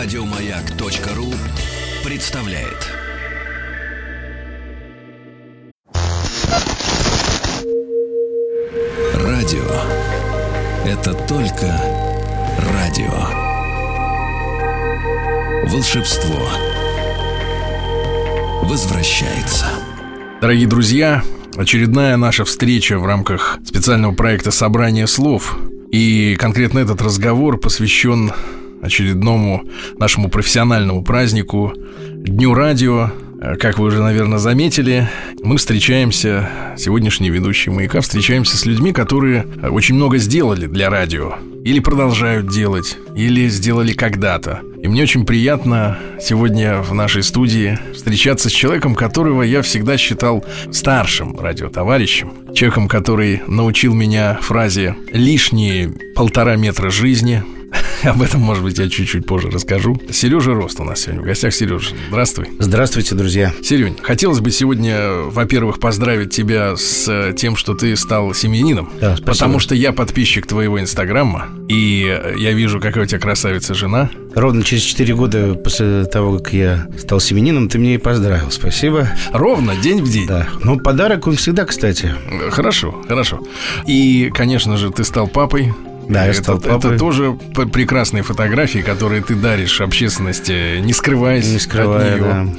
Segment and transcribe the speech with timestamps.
[0.00, 1.34] Радиомаяк.ру
[2.08, 2.86] представляет.
[9.12, 9.58] Радио
[10.86, 11.82] это только
[12.72, 13.10] радио.
[15.68, 16.48] Волшебство
[18.62, 19.66] возвращается.
[20.40, 21.24] Дорогие друзья,
[21.56, 25.58] очередная наша встреча в рамках специального проекта «Собрание слов».
[25.90, 28.30] И конкретно этот разговор посвящен
[28.82, 29.64] очередному
[29.98, 31.72] нашему профессиональному празднику
[32.12, 33.10] Дню радио.
[33.60, 35.08] Как вы уже, наверное, заметили,
[35.44, 41.34] мы встречаемся, сегодняшние ведущие «Маяка», встречаемся с людьми, которые очень много сделали для радио.
[41.64, 44.62] Или продолжают делать, или сделали когда-то.
[44.82, 50.44] И мне очень приятно сегодня в нашей студии встречаться с человеком, которого я всегда считал
[50.72, 52.32] старшим радиотоварищем.
[52.54, 57.44] Человеком, который научил меня фразе «лишние полтора метра жизни»,
[58.04, 60.00] об этом, может быть, я чуть-чуть позже расскажу.
[60.10, 61.52] Сережа Рост у нас сегодня в гостях.
[61.52, 62.48] Сережа, здравствуй.
[62.58, 63.52] Здравствуйте, друзья.
[63.62, 68.90] Серень, хотелось бы сегодня, во-первых, поздравить тебя с э, тем, что ты стал семьянином.
[69.00, 69.32] Да, спасибо.
[69.32, 74.10] Потому что я подписчик твоего инстаграма, и я вижу, какая у тебя красавица жена.
[74.34, 78.50] Ровно через 4 года после того, как я стал семенином, ты мне и поздравил.
[78.50, 79.08] Спасибо.
[79.32, 80.26] Ровно, день в день.
[80.26, 80.46] Да.
[80.62, 82.14] Ну, подарок он всегда, кстати.
[82.50, 83.40] Хорошо, хорошо.
[83.86, 85.72] И, конечно же, ты стал папой.
[86.08, 92.14] Да, я это, это тоже прекрасные фотографии, которые ты даришь общественности, не скрываясь Не скрывая,
[92.14, 92.56] от нее.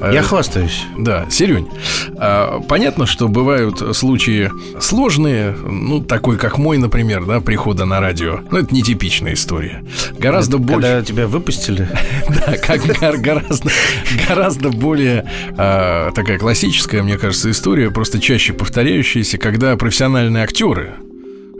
[0.00, 0.08] да.
[0.10, 0.84] Э, Я хвастаюсь.
[0.98, 1.68] Да, Серень,
[2.16, 8.40] а, понятно, что бывают случаи сложные, ну, такой, как мой, например, да, прихода на радио.
[8.50, 9.82] Ну, это нетипичная история.
[10.18, 10.82] Гораздо больше...
[10.88, 11.88] Когда тебя выпустили,
[12.28, 12.82] Да, как
[13.20, 13.70] гораздо,
[14.28, 15.24] гораздо более
[15.56, 20.94] а, такая классическая, мне кажется, история, просто чаще повторяющаяся, когда профессиональные актеры,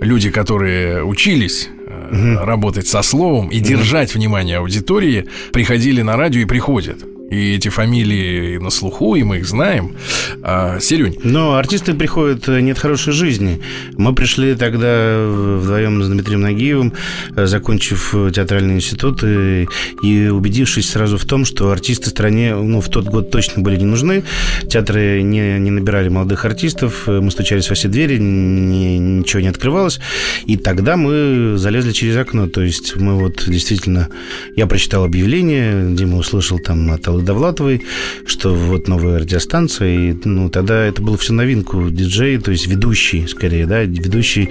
[0.00, 6.46] люди, которые учились а, работать со словом и держать внимание аудитории, приходили на радио и
[6.46, 7.04] приходят.
[7.30, 9.94] И эти фамилии на слуху, и мы их знаем.
[10.42, 13.60] А, Серюнь, Но артисты приходят э, не от хорошей жизни.
[13.96, 16.92] Мы пришли тогда вдвоем с Дмитрием Нагиевым,
[17.36, 19.68] э, закончив э, театральный институт, и,
[20.02, 23.84] и убедившись сразу в том, что артисты стране ну, в тот год точно были не
[23.84, 24.24] нужны.
[24.68, 30.00] Театры не, не набирали молодых артистов, мы стучались во все двери, ни- ничего не открывалось.
[30.46, 32.48] И тогда мы залезли через окно.
[32.48, 34.08] То есть мы вот действительно...
[34.56, 37.82] Я прочитал объявление, Дима услышал там от Аллы Довлатовой,
[38.26, 43.26] что вот новая радиостанция, и ну, тогда это было все новинку диджей, то есть ведущий,
[43.26, 44.48] скорее, да, ведущий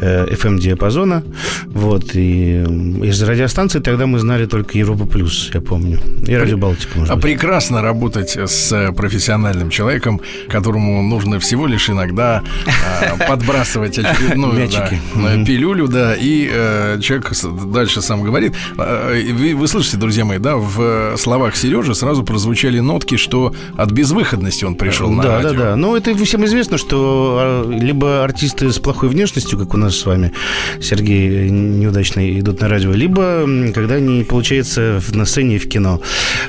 [0.00, 1.22] э, FM-диапазона,
[1.66, 6.56] вот, и м, из радиостанции тогда мы знали только Европа Плюс, я помню, и Радио
[6.58, 7.22] Балтика, может А быть.
[7.24, 14.90] прекрасно работать с э, профессиональным человеком, которому нужно всего лишь иногда э, подбрасывать очередную да,
[14.92, 15.44] э, Мгм.
[15.46, 17.30] пилюлю, да, и э, человек
[17.72, 18.54] дальше сам говорит.
[18.76, 23.90] Э, Вы, вы слышите, друзья мои, да, в словах Сережи сразу прозвучали нотки, что от
[23.90, 25.50] безвыходности он пришел на да, радио.
[25.52, 25.76] да, да.
[25.76, 30.06] Ну, это всем известно, что а, либо артисты с плохой внешностью, как у нас с
[30.06, 30.32] вами,
[30.80, 36.00] Сергей, неудачно идут на радио, либо когда не получается на сцене и в кино.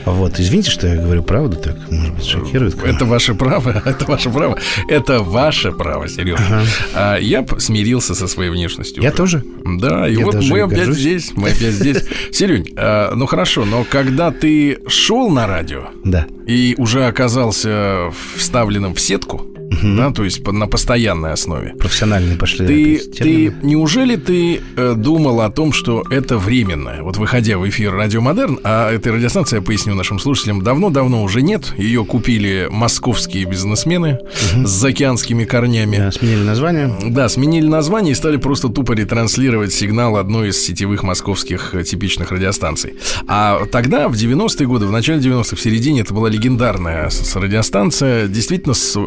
[0.05, 0.39] Вот.
[0.39, 2.75] Извините, что я говорю правду, так, может быть, шокирует.
[2.75, 2.87] кого.
[2.93, 4.57] Это ваше право, это ваше право.
[4.87, 6.63] Это ваше право, Сережа.
[6.93, 9.03] А я смирился со своей внешностью.
[9.03, 9.17] Я уже.
[9.17, 9.43] тоже.
[9.65, 10.97] Да, и Я вот мы опять горжусь.
[10.97, 12.03] здесь, мы опять здесь.
[12.31, 16.27] Серень, а, ну хорошо, но когда ты шел на радио Да.
[16.47, 19.41] и уже оказался вставленным в сетку,
[19.83, 22.67] да, то есть на постоянной основе, Профессиональные пошли.
[22.67, 27.01] ты, ты, неужели ты э, думал о том, что это временное?
[27.03, 31.41] Вот выходя в эфир Радио Модерн, а этой радиостанции, я поясню нашим слушателям, давно-давно уже
[31.41, 31.73] нет.
[31.77, 34.19] Ее купили московские бизнесмены
[34.63, 35.97] с заокеанскими корнями.
[35.97, 36.93] Да, сменили название.
[37.05, 42.31] Да, сменили название и стали просто тупо ретранслировать сигнал одной из сетевых московских э, типичных
[42.31, 42.95] радиостанций.
[43.27, 48.73] А тогда, в 90-е годы, в начале 90-х, в середине, это была легендарная радиостанция, действительно
[48.73, 48.99] с э,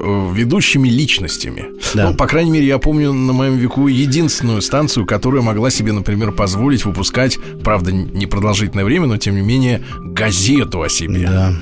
[0.53, 1.65] ведущими личностями.
[1.95, 2.11] Да.
[2.11, 6.33] Ну, по крайней мере, я помню на моем веку единственную станцию, которая могла себе, например,
[6.33, 11.27] позволить выпускать, правда, не продолжительное время, но тем не менее, газету о себе.
[11.27, 11.55] Да.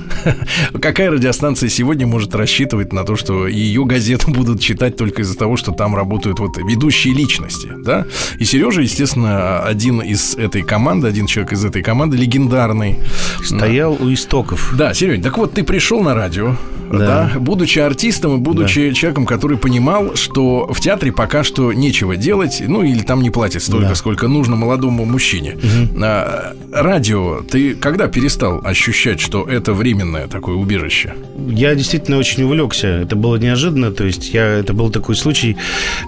[0.81, 5.55] Какая радиостанция сегодня может рассчитывать на то, что ее газету будут читать только из-за того,
[5.55, 8.05] что там работают вот ведущие личности, да?
[8.39, 12.97] И Сережа, естественно, один из этой команды, один человек из этой команды, легендарный.
[13.41, 14.73] Стоял у истоков.
[14.77, 16.57] Да, Серень, так вот ты пришел на радио,
[16.91, 17.31] да.
[17.33, 18.93] да, будучи артистом и будучи да.
[18.93, 23.63] человеком, который понимал, что в театре пока что нечего делать, ну или там не платят
[23.63, 23.95] столько, да.
[23.95, 25.57] сколько нужно молодому мужчине.
[25.57, 26.03] Угу.
[26.03, 31.13] А, радио, ты когда перестал ощущать, что это временное такое убежище?
[31.49, 32.87] Я действительно очень увлекся.
[32.87, 33.91] Это было неожиданно.
[33.91, 35.57] То есть я, это был такой случай,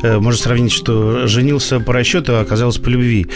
[0.02, 3.28] э, можно сравнить, что женился по расчету, а оказалось по любви.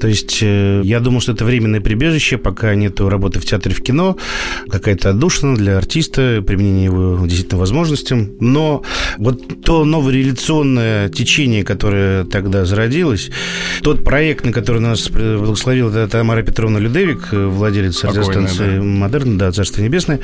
[0.00, 3.82] То есть э, я думал, что это временное прибежище, пока нету работы в театре, в
[3.82, 4.16] кино,
[4.68, 8.32] какая-то отдушина для артиста, применение его действительно возможностям.
[8.40, 8.82] Но
[9.18, 13.30] вот то новое реляционное течение, которое тогда зародилось,
[13.82, 18.82] тот проект, на который нас благословила Тамара Петровна Людевик, владелец радиостанции да.
[18.82, 20.20] «Модерн», да, «Царство небесное»,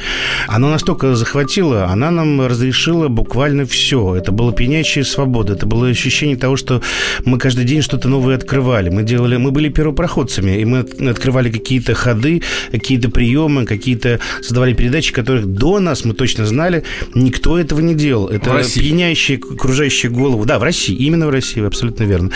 [0.46, 4.14] оно настолько захватило, она нам разрешила буквально все.
[4.16, 6.82] Это было пьянящая свобода, это было ощущение того, что
[7.24, 8.90] мы каждый день что-то новое открывали.
[8.90, 10.80] Мы делали, мы были первопроходцами, и мы
[11.10, 16.57] открывали какие-то ходы, какие-то приемы, какие-то создавали передачи, которых до нас мы точно знали,
[17.14, 18.28] никто этого не делал.
[18.28, 20.44] Это пьянящие, окружающие голову.
[20.44, 22.30] Да, в России, именно в России, вы абсолютно верно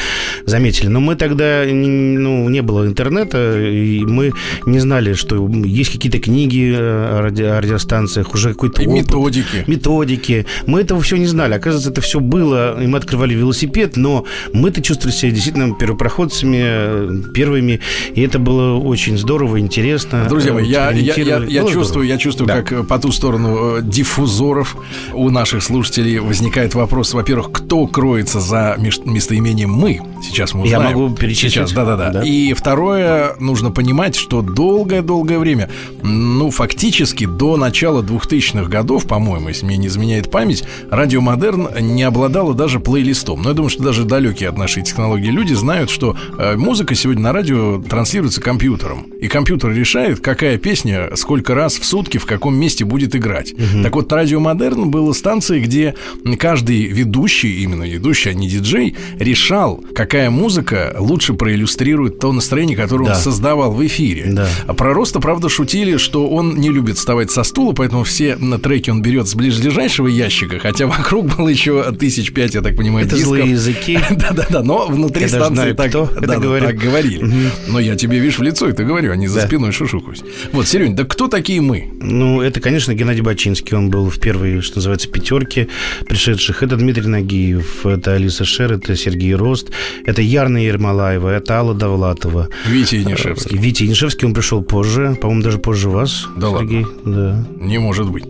[0.46, 0.88] заметили.
[0.88, 4.32] Но мы тогда, ну, не было интернета, и мы
[4.66, 9.06] не знали, что есть какие-то книги о, ради, о радиостанциях, уже какой-то опыт.
[9.06, 9.64] Методики.
[9.66, 10.46] Методики.
[10.66, 11.54] Мы этого все не знали.
[11.54, 17.80] Оказывается, это все было, и мы открывали велосипед, но мы-то чувствовали себя действительно первопроходцами, первыми,
[18.14, 20.26] и это было очень здорово, интересно.
[20.28, 22.62] Друзья мои, я, я, я, я чувствую, я чувствую, да.
[22.62, 24.76] как по ту сторону э, диффузоров
[25.12, 30.00] у наших слушателей возникает вопрос, во-первых, кто кроется за местоимением «мы»?
[30.22, 30.82] Сейчас мы узнаем.
[30.82, 31.52] Я могу перечислить.
[31.52, 32.22] Сейчас, да-да-да.
[32.22, 35.70] И второе, нужно понимать, что долгое-долгое время,
[36.02, 42.02] ну, фактически до начала 2000-х годов, по-моему, если мне не изменяет память, радио Модерн не
[42.02, 43.43] обладало даже плейлистом.
[43.43, 47.22] Но я думаю, что даже далекие от нашей технологии люди знают, что э, музыка сегодня
[47.22, 49.06] на радио транслируется компьютером.
[49.20, 53.52] И компьютер решает, какая песня сколько раз в сутки в каком месте будет играть.
[53.52, 53.82] Угу.
[53.82, 55.94] Так вот, радио Модерн было станцией, где
[56.39, 63.06] каждый ведущий, именно ведущий, а не диджей, решал, какая музыка лучше проиллюстрирует то настроение, которое
[63.06, 63.12] да.
[63.12, 64.25] он создавал в эфире.
[64.27, 64.49] Да.
[64.67, 68.59] А про Роста, правда, шутили, что он не любит вставать со стула, поэтому все на
[68.59, 73.06] треке он берет с ближайшего ящика, хотя вокруг было еще тысяч пять, я так понимаю,
[73.06, 73.37] Это дисков.
[73.37, 73.99] злые языки.
[74.11, 76.69] Да-да-да, но внутри станции так, да, говорит.
[76.69, 77.25] так говорили.
[77.25, 77.73] Угу.
[77.73, 79.47] Но я тебе, видишь, в лицо это говорю, а не за да.
[79.47, 80.23] спиной шушукаюсь.
[80.53, 81.91] Вот, Серень, да кто такие мы?
[82.00, 83.77] Ну, это, конечно, Геннадий Бачинский.
[83.77, 85.69] Он был в первой, что называется, пятерке
[86.06, 86.62] пришедших.
[86.62, 89.70] Это Дмитрий Нагиев, это Алиса Шер, это Сергей Рост,
[90.05, 92.49] это Ярна Ермолаева, это Алла Довлатова.
[92.67, 93.56] Витя Янишевский.
[93.58, 96.84] Витя Янишевский, он пришел позже, по-моему, даже позже вас, да Сергей.
[96.84, 97.46] Ладно.
[97.58, 97.64] Да.
[97.64, 98.25] Не может быть.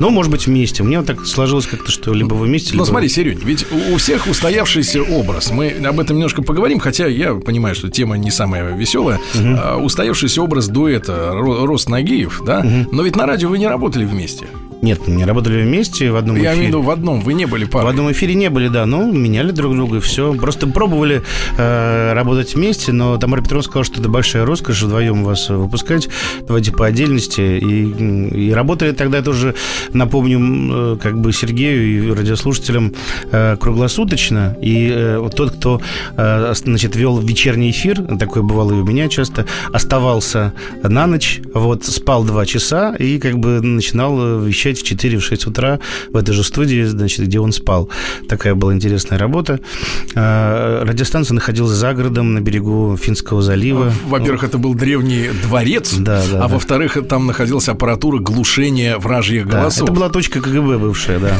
[0.00, 0.82] Ну, может быть, вместе.
[0.82, 2.84] Мне вот так сложилось как-то, что либо вы вместе, либо...
[2.84, 5.50] Ну, смотри, Серень, ведь у всех устоявшийся образ.
[5.50, 9.18] Мы об этом немножко поговорим, хотя я понимаю, что тема не самая веселая.
[9.34, 9.44] Угу.
[9.58, 12.60] А, устоявшийся образ дуэта Рост Нагиев, да?
[12.60, 12.88] Угу.
[12.92, 14.46] Но ведь на радио вы не работали вместе.
[14.86, 16.52] Нет, мы не работали вместе в одном Я эфире.
[16.52, 17.86] Я имею в виду в одном, вы не были парой.
[17.86, 20.32] В одном эфире не были, да, но меняли друг друга и все.
[20.34, 21.22] Просто пробовали
[21.58, 26.08] э, работать вместе, но Тамара Петровна сказала, что это большая роскошь вдвоем вас выпускать,
[26.46, 27.40] давайте по отдельности.
[27.40, 29.56] И, и работали тогда тоже,
[29.92, 32.94] напомню, э, как бы Сергею и радиослушателям
[33.32, 34.56] э, круглосуточно.
[34.62, 35.80] И э, тот, кто,
[36.16, 40.52] э, значит, вел вечерний эфир, такое бывало и у меня часто, оставался
[40.84, 45.80] на ночь, вот, спал два часа и как бы начинал вещать вещать в 4-6 утра
[46.10, 47.88] в этой же студии, значит, где он спал.
[48.28, 49.60] Такая была интересная работа.
[50.14, 53.92] А, радиостанция находилась за городом на берегу Финского залива.
[54.06, 56.48] Во-первых, это был древний дворец, да, да, а да.
[56.48, 59.80] во-вторых, там находилась аппаратура глушения вражьих голосов.
[59.80, 61.32] Да, это была точка КГБ бывшая, да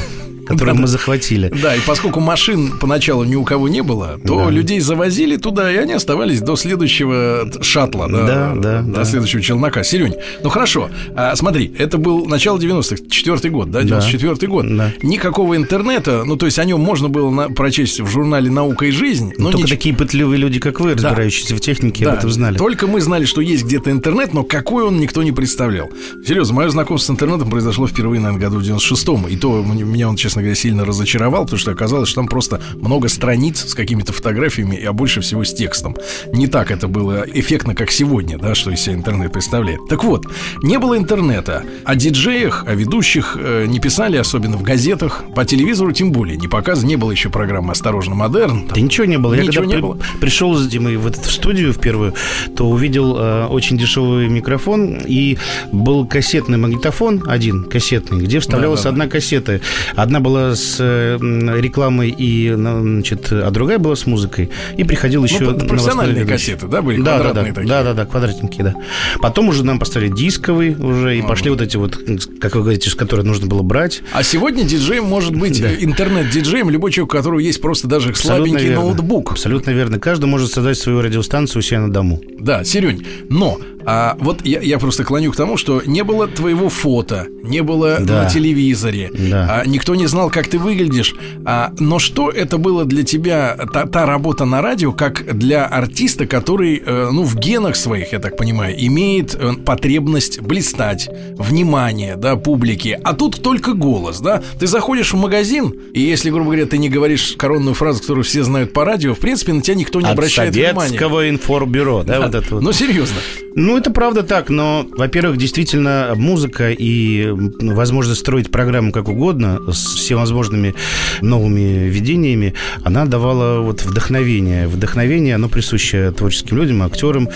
[0.46, 1.52] которую да, мы захватили.
[1.62, 5.76] Да, и поскольку машин поначалу ни у кого не было, то людей завозили туда, и
[5.76, 9.82] они оставались до следующего шаттла, да, да, до следующего челнока.
[9.82, 14.46] Серень, ну хорошо, а, смотри, это был начало 90-х, четвертый год, да, 94-й да.
[14.46, 14.66] год.
[15.02, 19.32] Никакого интернета, ну то есть о нем можно было прочесть в журнале «Наука и жизнь».
[19.38, 19.70] Но Только нич...
[19.70, 22.56] такие пытливые люди, как вы, разбирающиеся в технике, об этом знали.
[22.56, 25.90] Только мы знали, что есть где-то интернет, но какой он никто не представлял.
[26.26, 30.16] Серьезно, мое знакомство с интернетом произошло впервые, наверное, году в 96-м, и то меня он,
[30.16, 34.12] честно честно говоря, сильно разочаровал, потому что оказалось, что там просто много страниц с какими-то
[34.12, 35.96] фотографиями, а больше всего с текстом.
[36.32, 39.80] Не так это было эффектно, как сегодня, да, что из себя интернет представляет.
[39.88, 40.26] Так вот,
[40.62, 41.64] не было интернета.
[41.84, 45.24] О диджеях, о ведущих э, не писали, особенно в газетах.
[45.34, 46.90] По телевизору тем более не показывали.
[46.90, 48.68] Не было еще программы «Осторожно, модерн».
[48.74, 49.34] Да ничего не было.
[49.34, 49.98] Я ничего когда не при, было.
[50.20, 52.12] пришел с Димой в, этот, в студию в первую,
[52.54, 55.38] то увидел э, очень дешевый микрофон и
[55.72, 59.60] был кассетный магнитофон один, кассетный, где вставлялась да, да, одна кассета.
[59.94, 64.50] Одна была с рекламой, и, значит, а другая была с музыкой.
[64.76, 65.40] И приходил еще...
[65.40, 67.00] Ну, профессиональные кассеты, да, были?
[67.00, 67.66] Да, да, да, такие.
[67.66, 68.74] да, да, да, квадратненькие, да.
[69.20, 71.96] Потом уже нам поставили дисковый уже, и а, пошли вот эти вот,
[72.40, 74.02] как вы говорите, с которые нужно было брать.
[74.12, 75.72] А сегодня диджеем может быть да.
[75.72, 78.82] интернет-диджеем любой человек, у которого есть просто даже слабенький верно.
[78.82, 79.32] ноутбук.
[79.32, 80.00] Абсолютно верно.
[80.00, 82.20] Каждый может создать свою радиостанцию у себя на дому.
[82.40, 86.68] Да, Серень, но а вот я, я просто клоню к тому, что не было твоего
[86.68, 88.24] фото, не было да.
[88.24, 89.62] на телевизоре, да.
[89.62, 91.14] а, никто не знал, как ты выглядишь.
[91.44, 96.26] А, но что это было для тебя, та, та работа на радио, как для артиста,
[96.26, 102.36] который, э, ну, в генах своих, я так понимаю, имеет э, потребность блистать, внимание, да,
[102.36, 104.42] публики, а тут только голос, да?
[104.58, 108.42] Ты заходишь в магазин, и если, грубо говоря, ты не говоришь коронную фразу, которую все
[108.42, 110.72] знают по радио, в принципе, на тебя никто не От обращает внимания.
[110.72, 112.62] От советского информбюро, да, да, вот это вот.
[112.62, 113.16] Ну, серьезно.
[113.54, 119.94] Ну, это правда так, но, во-первых, действительно, музыка и возможность строить программу как угодно с
[120.06, 120.74] всевозможными
[121.20, 124.68] новыми видениями, она давала вот вдохновение.
[124.68, 127.28] Вдохновение, оно присуще творческим людям, актерам.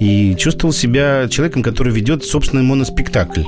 [0.00, 3.42] И чувствовал себя человеком, который ведет собственный моноспектакль.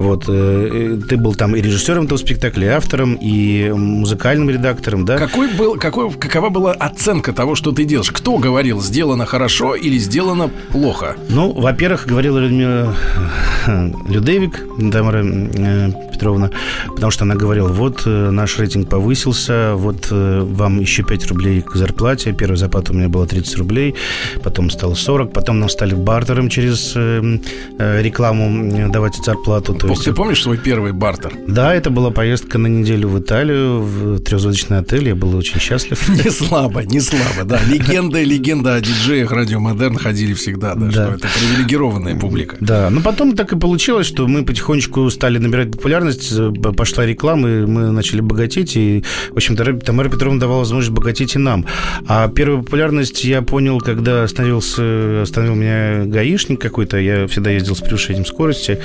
[0.00, 5.18] Вот, э, ты был там и режиссером этого спектакля, и автором, и музыкальным редактором, да?
[5.18, 8.10] Какой был, какой, какова была оценка того, что ты делаешь?
[8.10, 11.16] Кто говорил, сделано хорошо или сделано плохо?
[11.28, 12.96] Ну, во-первых, говорила Людмила
[13.66, 16.50] э, Людевик, Тамара э, Петровна,
[16.86, 22.32] потому что она говорила, вот наш рейтинг повысился, вот вам еще 5 рублей к зарплате,
[22.32, 23.94] первая зарплата у меня была 30 рублей,
[24.42, 26.94] потом стало 40, потом нам стали бартером через
[27.78, 30.04] рекламу давать зарплату, то есть...
[30.04, 31.32] Ты помнишь свой первый бартер?
[31.46, 35.08] Да, это была поездка на неделю в Италию, в трехзвездочный отель.
[35.08, 36.08] Я был очень счастлив.
[36.24, 37.60] Не слабо, не слабо, да.
[37.66, 42.56] Легенда, легенда о диджеях Радио Модерн ходили всегда, да, что это привилегированная публика.
[42.60, 46.32] Да, но потом так и получилось, что мы потихонечку стали набирать популярность,
[46.76, 51.38] пошла реклама, и мы начали богатеть, и, в общем, Тамара Петровна давала возможность богатеть и
[51.38, 51.66] нам.
[52.06, 57.80] А первую популярность я понял, когда остановился, остановил меня гаишник какой-то, я всегда ездил с
[57.80, 58.78] превышением скорости,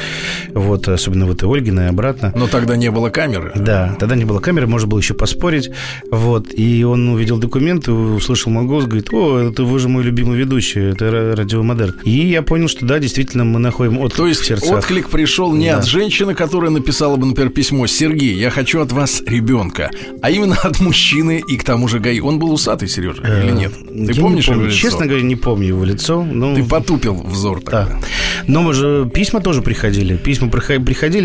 [0.53, 2.33] вот, особенно вот и Ольгина, и обратно.
[2.35, 3.51] Но тогда не было камеры.
[3.55, 5.69] Да, тогда не было камеры, можно было еще поспорить.
[6.11, 10.37] Вот, и он увидел документы, услышал мой голос, говорит, о, это вы же мой любимый
[10.37, 11.95] ведущий, это радио Модерн.
[12.03, 14.79] И я понял, что да, действительно, мы находим отклик То есть в сердцах.
[14.79, 15.77] отклик пришел не да.
[15.77, 20.55] от женщины, которая написала бы, например, письмо, Сергей, я хочу от вас ребенка, а именно
[20.63, 22.19] от мужчины и к тому же Гаи.
[22.19, 23.73] Он был усатый, Сережа, или нет?
[23.73, 24.61] Ты я помнишь помню.
[24.61, 24.77] его лицо?
[24.77, 26.23] Честно говоря, не помню его лицо.
[26.23, 26.55] Но...
[26.55, 27.85] Ты потупил взор тогда.
[27.85, 27.99] Да.
[28.47, 30.17] Но мы же письма тоже приходили.
[30.17, 30.74] Письма приходили.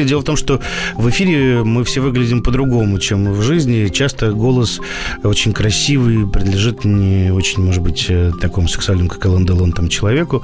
[0.04, 0.60] Дело в том, что
[0.96, 3.88] в эфире мы все выглядим по-другому, чем в жизни.
[3.88, 4.80] Часто голос
[5.22, 10.42] очень красивый, принадлежит не очень, может быть, э, такому сексуальному, как Эллен Делон, там, человеку.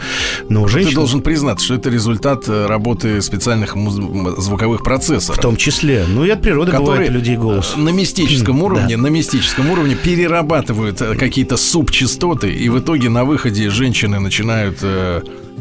[0.48, 0.90] Но у женщин...
[0.90, 3.94] Ты должен признаться, что это результат э, работы специальных муз...
[4.38, 5.38] звуковых процессоров.
[5.38, 6.04] В том числе.
[6.08, 7.74] Ну и от природы бывает у людей голос.
[7.76, 9.02] На мистическом уровне, да.
[9.02, 14.82] на мистическом уровне перерабатывают э, какие-то субчастоты, и в итоге на выходе женщины начинают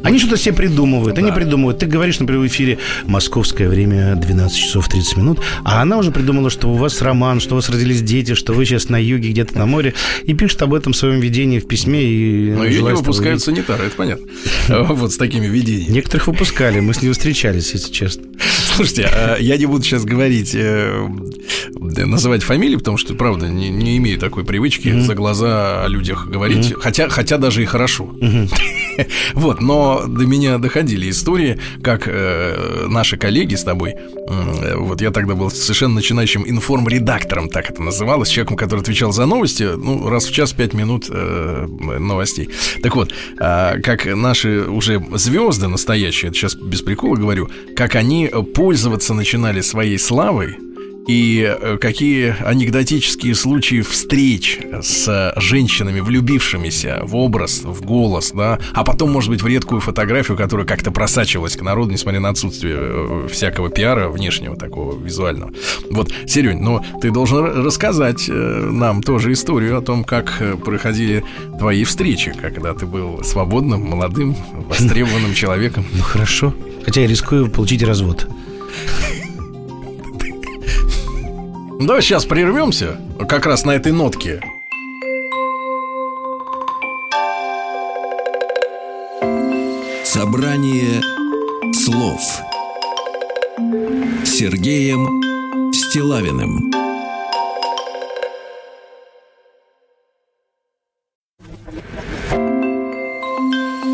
[0.04, 1.16] они что-то себе придумывают.
[1.16, 1.22] Да.
[1.22, 1.80] Они придумывают.
[1.80, 6.50] Ты говоришь, например, в эфире московское время 12 часов 30 минут, а она уже придумала,
[6.50, 9.58] что у вас роман, что у вас родились дети, что вы сейчас на юге где-то
[9.58, 12.04] на море, и пишет об этом в своем видении в письме.
[12.04, 14.28] И Но ее не выпускают санитары, это понятно.
[14.96, 15.92] Вот с такими видениями.
[15.92, 18.24] Некоторых выпускали, мы с ней встречались, если честно.
[18.76, 21.08] Слушайте, а я не буду сейчас говорить, э,
[22.06, 25.02] называть фамилии, потому что, правда, не, не имею такой привычки mm-hmm.
[25.02, 26.82] за глаза о людях говорить, mm-hmm.
[26.82, 28.16] хотя, хотя даже и хорошо.
[28.20, 28.50] Mm-hmm.
[29.34, 35.12] Вот, но до меня доходили истории, как э, наши коллеги с тобой, э, вот я
[35.12, 40.26] тогда был совершенно начинающим информ-редактором, так это называлось, человеком, который отвечал за новости, ну, раз
[40.26, 41.68] в час пять минут э,
[42.00, 42.50] новостей.
[42.82, 48.32] Так вот, э, как наши уже звезды настоящие, это сейчас без прикола говорю, как они
[48.54, 50.58] пользоваться начинали своей славой,
[51.08, 58.84] и э, какие анекдотические случаи встреч с женщинами, влюбившимися в образ, в голос, да, а
[58.84, 63.28] потом, может быть, в редкую фотографию, которая как-то просачивалась к народу, несмотря на отсутствие э,
[63.32, 65.52] всякого пиара внешнего такого визуального.
[65.92, 71.24] Вот, Серень, ну, ты должен рассказать э, нам тоже историю о том, как проходили
[71.60, 74.36] твои встречи, когда ты был свободным, молодым,
[74.68, 75.86] востребованным человеком.
[75.94, 76.54] Ну, хорошо.
[76.84, 78.28] Хотя я рискую получить развод.
[81.78, 84.42] Ну, давай сейчас прервемся, как раз на этой нотке.
[90.06, 91.02] Собрание
[91.74, 92.22] слов.
[94.24, 95.22] Сергеем
[95.74, 96.72] Стилавиным.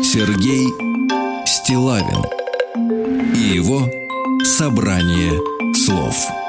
[0.04, 0.68] Сергей
[1.46, 2.22] Стилавин
[3.34, 3.88] и его
[4.44, 5.32] «Собрание
[5.74, 6.41] слов»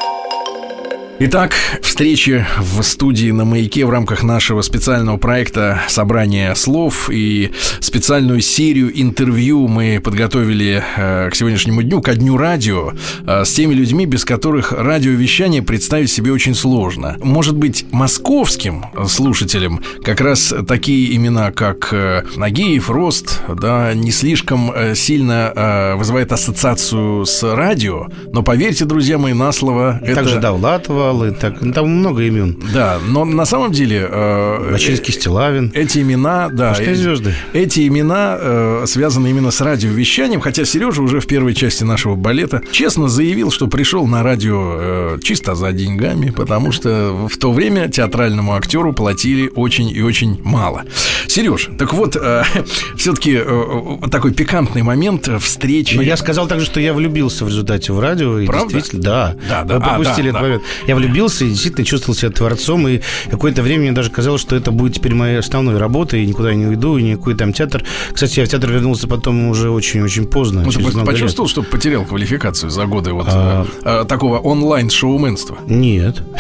[1.20, 8.42] Итак, встречи в студии на «Маяке» в рамках нашего специального проекта «Собрание слов» и специальную
[8.42, 12.94] серию интервью мы подготовили э, к сегодняшнему дню, ко дню радио,
[13.28, 17.18] э, с теми людьми, без которых радиовещание представить себе очень сложно.
[17.22, 24.72] Может быть, московским слушателям как раз такие имена, как э, Нагиев, Рост, да, не слишком
[24.72, 30.02] э, сильно э, вызывает ассоциацию с радио, но поверьте, друзья мои, на слово...
[30.04, 30.42] Также это...
[30.42, 32.58] Довлатова, Бывалый, так, ну, там много имен.
[32.74, 34.08] Да, но на самом деле...
[34.10, 35.70] Э, Бачинский Стилавин.
[35.76, 36.74] Эти имена, да.
[36.74, 37.34] Что звезды.
[37.52, 42.62] Эти имена э, связаны именно с радиовещанием, хотя Сережа уже в первой части нашего балета
[42.72, 47.90] честно заявил, что пришел на радио э, чисто за деньгами, потому что в то время
[47.90, 50.84] театральному актеру платили очень и очень мало.
[51.28, 52.44] Сереж, так вот, э,
[52.96, 55.98] все-таки э, такой пикантный момент встречи.
[55.98, 58.40] Но я сказал также, что я влюбился в результате в радио.
[58.40, 58.74] И Правда?
[58.74, 59.36] Действительно, да.
[59.50, 59.76] Да, да.
[59.76, 60.42] Вы пропустили а, да, этот да.
[60.42, 60.64] момент.
[60.88, 62.88] Я влюбился и действительно чувствовал себя творцом.
[62.88, 66.24] И какое-то время мне даже казалось, что это будет теперь моей основной работой.
[66.24, 67.84] И никуда я не уйду, и никакой там театр.
[68.12, 70.64] Кстати, я в театр вернулся потом уже очень-очень поздно.
[70.64, 71.52] Ну, ты почувствовал, лет.
[71.52, 73.66] что потерял квалификацию за годы вот А.
[73.84, 75.58] э, э, такого онлайн-шоуменства?
[75.68, 76.22] Нет.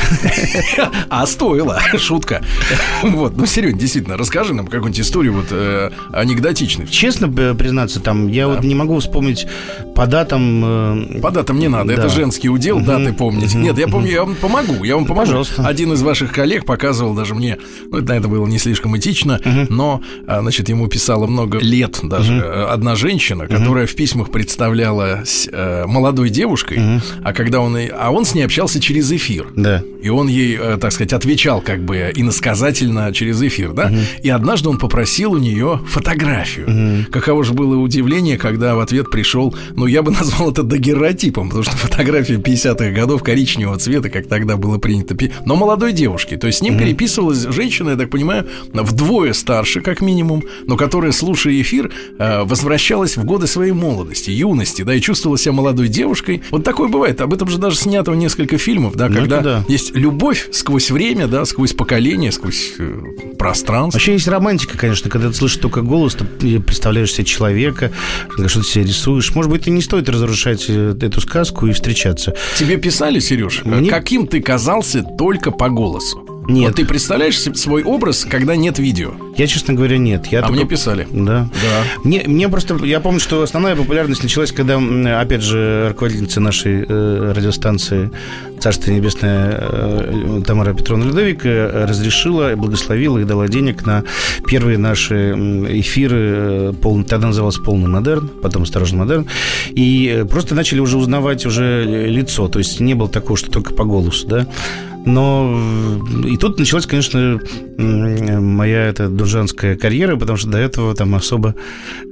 [1.10, 2.42] А стоило, шутка.
[3.04, 6.88] Вот, ну, Серега, действительно, расскажи нам какую-нибудь историю вот э, анекдотичную.
[6.88, 9.46] Честно признаться, там я вот не могу вспомнить
[9.96, 11.20] по датам.
[11.22, 13.54] По датам не надо, это женский удел, даты помнить.
[13.54, 15.26] Нет, я помню, я вам помогу, я вам помогу.
[15.26, 15.66] Пожалуйста.
[15.66, 17.58] Один из ваших коллег показывал даже мне,
[17.90, 22.34] ну, это, это было не слишком этично, но, а, значит, ему писала много лет даже
[22.34, 28.26] э, одна женщина, которая в письмах представлялась э, молодой девушкой, а когда он, а он
[28.26, 29.48] с ней общался через эфир.
[29.56, 29.82] Да.
[30.02, 33.92] И он ей, э, так сказать, отвечал как бы иносказательно через эфир, да?
[34.22, 37.06] И однажды он попросил у нее фотографию.
[37.12, 41.64] Каково же было удивление, когда в ответ пришел, ну, я бы назвал это дагерротипом, потому
[41.64, 46.36] что фотография 50-х годов коричневого цвета, как тогда было принято, но молодой девушки.
[46.38, 51.12] То есть с ним переписывалась женщина, я так понимаю, вдвое старше, как минимум, но которая,
[51.12, 56.42] слушая эфир, э, возвращалась в годы своей молодости, юности, да, и чувствовала себя молодой девушкой.
[56.50, 57.22] Вот такое бывает.
[57.22, 59.66] Об этом же даже снято несколько фильмов, да, Ну, когда да.
[59.68, 63.02] есть любовь сквозь время, да, сквозь поколение, сквозь э,
[63.38, 63.98] пространство.
[64.00, 67.92] Вообще есть романтика, конечно, когда ты слышишь только голос, ты представляешь себе человека,
[68.48, 69.36] что ты себе рисуешь.
[69.36, 72.34] Может быть, и не стоит разрушать э, эту сказку и встречаться.
[72.58, 76.33] Тебе писали, Сереж, Мне- каким ты казался только по голосу?
[76.48, 76.68] Нет.
[76.68, 79.12] Вот ты представляешь себе свой образ, когда нет видео?
[79.38, 80.28] Я, честно говоря, нет.
[80.28, 81.08] Я А только- мне писали.
[81.12, 81.50] Да.
[81.52, 81.84] Да.
[82.04, 84.78] Мне, мне просто, я помню, что основная популярность началась, когда,
[85.20, 88.12] опять же, руководительница нашей э, радиостанции
[88.60, 94.04] Царство Небесное э, Тамара Петровна Людовик э, разрешила, благословила и дала денег на
[94.48, 95.32] первые наши
[95.80, 96.14] эфиры.
[96.14, 99.28] э, полный, тогда назывался «Полный модерн», потом «Осторожный модерн».
[99.72, 102.48] И э, просто начали уже узнавать уже э, лицо.
[102.48, 104.48] То есть не было такого, что только по голосу, да.
[105.06, 107.40] Но э, и тут началась, конечно,
[107.78, 111.56] м, моя эта дуржанская карьера, потому что до этого там особо,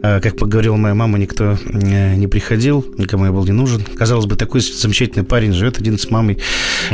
[0.04, 3.82] э, как поговорила моя мама, никто э, не приходил, никому я был не нужен.
[3.84, 6.40] Казалось бы, такой замечательный парень живет один с мамой.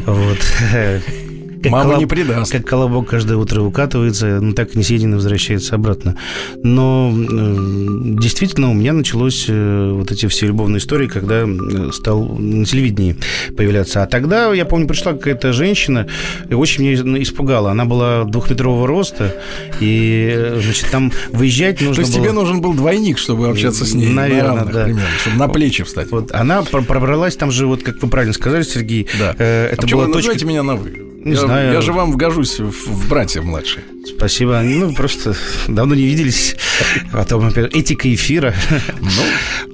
[0.06, 0.40] Вот.
[1.64, 2.52] Как Мама колоб- не предаст.
[2.52, 6.18] Как колобок каждое утро укатывается, но так и не съеден и возвращается обратно.
[6.64, 7.56] Но э,
[8.20, 13.16] действительно у меня началось э, вот эти все любовные истории, когда э, стал на телевидении
[13.56, 14.04] появляться.
[14.04, 16.08] А тогда, я помню, пришла какая-то женщина
[16.50, 17.72] и очень меня испугала.
[17.72, 19.36] Она была двухметрового роста,
[19.80, 22.24] и, э, значит, там выезжать нужно То есть было...
[22.24, 24.84] тебе нужен был двойник, чтобы общаться с ней Наверное, на равных да.
[24.86, 26.12] примерно, чтобы на плечи встать.
[26.12, 29.36] Вот она про- пробралась там же, вот как вы правильно сказали, Сергей, Да.
[29.38, 30.46] э, а это почему была точка...
[30.46, 31.04] меня на вы?
[31.24, 31.74] Не я, знаю.
[31.74, 33.84] Я же вам вгожусь в, в братья младшие.
[34.06, 34.62] Спасибо.
[34.64, 35.36] Ну, просто
[35.68, 36.56] давно не виделись.
[37.12, 38.54] Потом опять этика эфира.
[39.02, 39.10] Ну,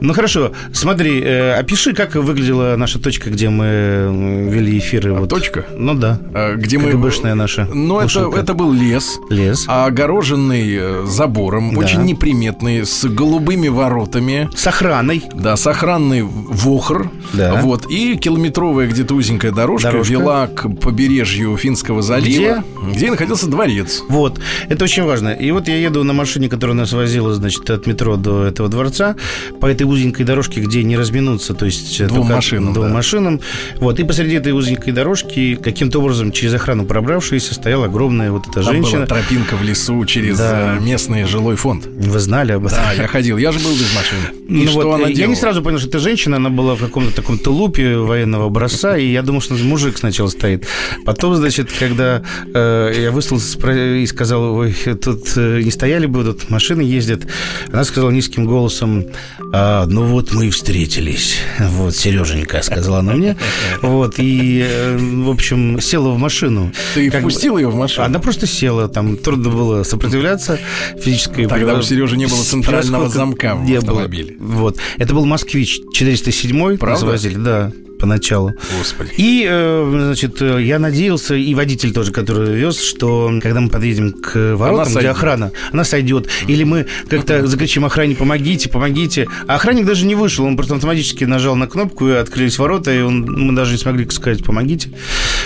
[0.01, 0.51] Ну, хорошо.
[0.73, 5.13] Смотри, э, опиши, как выглядела наша точка, где мы вели эфиры.
[5.13, 5.29] вот.
[5.29, 5.65] точка?
[5.77, 6.19] Ну, да.
[6.33, 6.91] а, где мы...
[6.91, 9.19] КГБшная наша Ну, это, это был лес.
[9.29, 9.65] Лес.
[9.67, 11.79] огороженный э, забором, Да.
[11.79, 14.49] очень неприметный, с голубыми воротами.
[14.55, 15.23] С охраной.
[15.33, 17.09] Да, с охранный вохр.
[17.33, 17.55] Да.
[17.61, 17.89] Вот.
[17.89, 20.11] И километровая где-то узенькая дорожка, Дорожка.
[20.11, 24.01] вела к побережью Финского залива, где, находился дворец.
[24.09, 25.29] Вот, это очень важно.
[25.29, 29.15] И вот я еду на машине, которая нас возила, значит, от метро до этого дворца,
[29.59, 31.99] по этой узенькой дорожке, где не разминуться, то есть...
[31.99, 32.93] э, Двум машинам, Двум да.
[32.93, 33.39] машинам.
[33.77, 38.61] Вот, и посреди этой узенькой дорожки, каким-то образом через охрану пробравшаяся, стояла огромная вот эта
[38.63, 38.97] Там женщина.
[38.97, 40.77] была тропинка в лесу через Да.
[40.79, 41.85] э, местный жилой фонд.
[41.85, 42.77] Вы знали об этом?
[42.77, 44.21] Да, я ходил, я же был без машины.
[44.49, 45.29] И Ну что вот, она я делала?
[45.31, 49.07] не сразу понял, что это женщина, она была в каком-то таком тулупе военного образца, и
[49.11, 50.67] я думал, что мужик сначала стоит.
[51.05, 52.21] Потом, значит, когда
[52.53, 57.27] э, я спро- и сказал, ой, тут э, не стояли бы тут машины, ездит.
[57.71, 59.05] Она сказала низким голосом,
[59.53, 61.37] а, ну вот мы и встретились.
[61.59, 63.37] Вот, Сереженька, сказала она мне.
[63.81, 66.71] Вот, и, э, в общем, села в машину.
[66.93, 67.61] Ты как впустил бы...
[67.61, 68.05] ее в машину?
[68.05, 70.59] Она просто села, там трудно было сопротивляться
[70.99, 71.47] физической...
[71.47, 74.35] Тогда у Сережи не было центрального замка в автомобиле.
[74.39, 74.77] Вот.
[74.97, 76.85] Это был «Москвич» 407 Правда?
[76.85, 77.71] Развозили, да
[78.03, 78.53] поначалу.
[78.77, 79.11] Господи.
[79.15, 84.57] И, э, значит, я надеялся, и водитель тоже, который вез, что когда мы подъедем к
[84.57, 86.27] воротам, где охрана, она сойдет.
[86.47, 89.29] Или мы как-то закричим охране, помогите, помогите.
[89.47, 92.99] А охранник даже не вышел, он просто автоматически нажал на кнопку, и открылись ворота, и
[92.99, 94.89] он, мы даже не смогли сказать «помогите».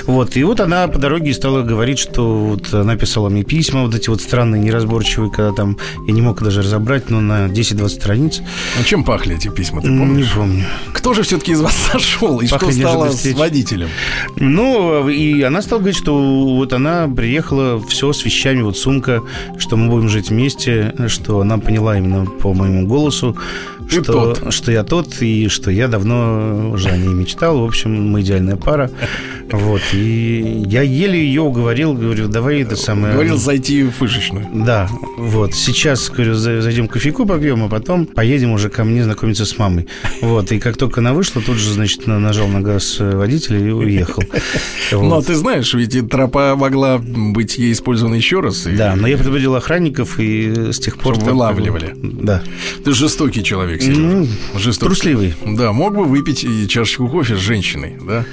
[0.08, 0.36] Вот.
[0.36, 4.10] И вот она по дороге стала говорить, что вот она писала мне письма, вот эти
[4.10, 8.42] вот странные, неразборчивые, когда там я не мог даже разобрать, но на 10-20 страниц.
[8.80, 10.30] А чем пахли эти письма, ты помнишь?
[10.30, 10.66] Не помню.
[10.94, 12.40] Кто же все-таки из вас сошел?
[12.48, 13.90] И что стало с водителем?
[14.38, 16.16] Ну, и она стала говорить, что
[16.56, 19.22] вот она приехала, все с вещами, вот сумка,
[19.58, 23.38] что мы будем жить вместе, что она поняла именно по моему голосу,
[23.90, 24.54] Ты что, тот.
[24.54, 27.60] что я тот, и что я давно уже о ней мечтал.
[27.60, 28.92] В общем, мы идеальная пара.
[29.52, 29.82] Вот.
[29.94, 33.14] И я еле ее уговорил, говорю, давай это самое...
[33.14, 34.48] Говорил зайти в фышечную.
[34.54, 35.54] Да, вот.
[35.54, 39.88] Сейчас, говорю, зайдем кофейку попьем, а потом поедем уже ко мне знакомиться с мамой.
[40.22, 40.52] Вот.
[40.52, 44.24] И как только она вышла, тут же, значит, нажал на газ водителя и уехал.
[44.92, 48.66] Но ты знаешь, ведь тропа могла быть ей использована еще раз.
[48.66, 51.16] Да, но я предупредил охранников, и с тех пор...
[51.16, 51.94] Чтобы вылавливали.
[51.96, 52.44] Да.
[52.84, 54.00] Ты жестокий человек, Сережа.
[54.00, 54.28] Ну,
[54.80, 55.34] Трусливый.
[55.46, 58.26] Да, мог бы выпить и чашечку кофе с женщиной, да?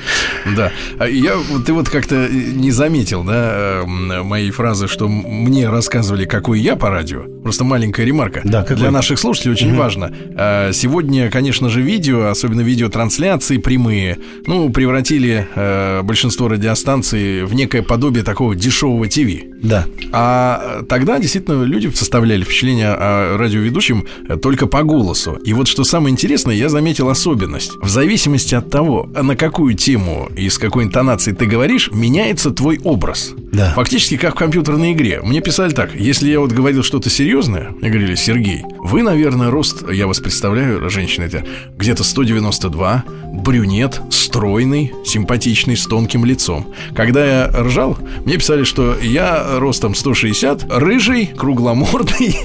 [0.56, 0.72] Да.
[0.98, 6.76] А я, ты вот как-то не заметил, да, моей фразы, что мне рассказывали, какой я
[6.76, 7.24] по радио.
[7.42, 8.40] Просто маленькая ремарка.
[8.44, 8.76] Да, какой?
[8.76, 9.78] Для наших слушателей очень угу.
[9.78, 10.12] важно.
[10.36, 17.82] А, сегодня, конечно же, видео, особенно видеотрансляции прямые, ну, превратили э, большинство радиостанций в некое
[17.82, 19.53] подобие такого дешевого ТВ.
[19.64, 19.86] Да.
[20.12, 24.06] А тогда действительно люди составляли впечатление о радиоведущем
[24.40, 25.32] только по голосу.
[25.44, 27.72] И вот что самое интересное, я заметил особенность.
[27.80, 32.78] В зависимости от того, на какую тему и с какой интонацией ты говоришь, меняется твой
[32.84, 33.32] образ.
[33.52, 33.72] Да.
[33.74, 35.20] Фактически как в компьютерной игре.
[35.22, 39.90] Мне писали так, если я вот говорил что-то серьезное, мне говорили, Сергей, вы, наверное, рост,
[39.90, 41.44] я вас представляю, женщина это,
[41.76, 46.66] где-то 192, брюнет, стройный, симпатичный, с тонким лицом.
[46.94, 52.36] Когда я ржал, мне писали, что я ростом 160, рыжий, кругломордый,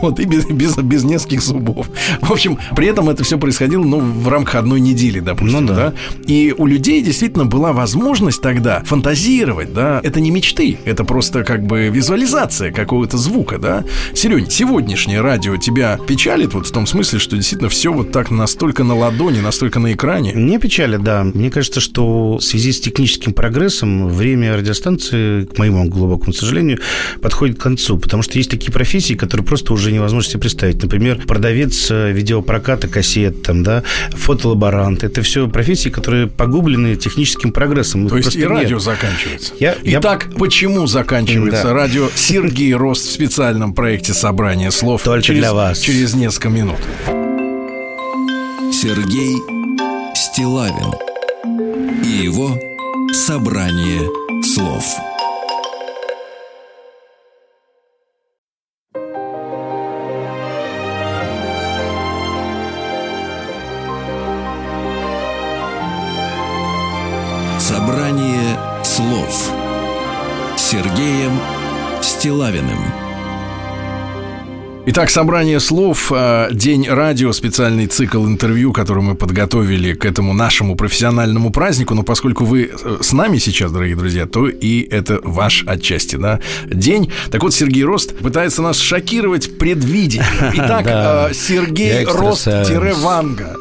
[0.00, 1.88] вот, и без, без, без нескольких зубов.
[2.20, 5.74] В общем, при этом это все происходило, ну, в рамках одной недели, допустим, ну, да.
[5.74, 5.94] да.
[6.26, 10.00] И у людей действительно была возможность тогда фантазировать, да.
[10.02, 13.84] Это не мечты, это просто как бы визуализация какого-то звука, да.
[14.14, 18.84] Серёнь, сегодняшнее радио тебя печалит вот в том смысле, что действительно все вот так настолько
[18.84, 20.27] на ладони, настолько на экране?
[20.34, 21.24] Не печалит, да.
[21.24, 26.78] Мне кажется, что в связи с техническим прогрессом время радиостанции, к моему глубокому сожалению,
[27.20, 30.82] подходит к концу, потому что есть такие профессии, которые просто уже невозможно себе представить.
[30.82, 35.04] Например, продавец э, видеопроката кассет, там, да, фотолаборант.
[35.04, 38.04] Это все профессии, которые погублены техническим прогрессом.
[38.04, 38.48] Их То есть и нет.
[38.48, 39.54] радио заканчивается.
[39.58, 40.38] Я, Итак, я...
[40.38, 41.72] почему заканчивается да.
[41.74, 45.78] радио Сергей Рост в специальном проекте собрания слов Только через, для вас.
[45.80, 46.78] через несколько минут.
[48.72, 49.36] Сергей
[50.20, 50.92] Стилавин
[52.02, 52.50] и его
[53.12, 54.02] собрание
[54.42, 54.84] слов.
[67.60, 69.52] Собрание слов
[70.56, 71.38] Сергеем
[72.02, 73.07] Стилавиным.
[74.90, 80.76] Итак, собрание слов, а, День радио, специальный цикл интервью, который мы подготовили к этому нашему
[80.76, 81.94] профессиональному празднику.
[81.94, 86.40] Но поскольку вы э, с нами сейчас, дорогие друзья, то и это ваш отчасти, да,
[86.64, 87.12] день.
[87.30, 90.24] Так вот, Сергей Рост пытается нас шокировать предвидением.
[90.54, 93.56] Итак, э, Сергей Рост-Ванга.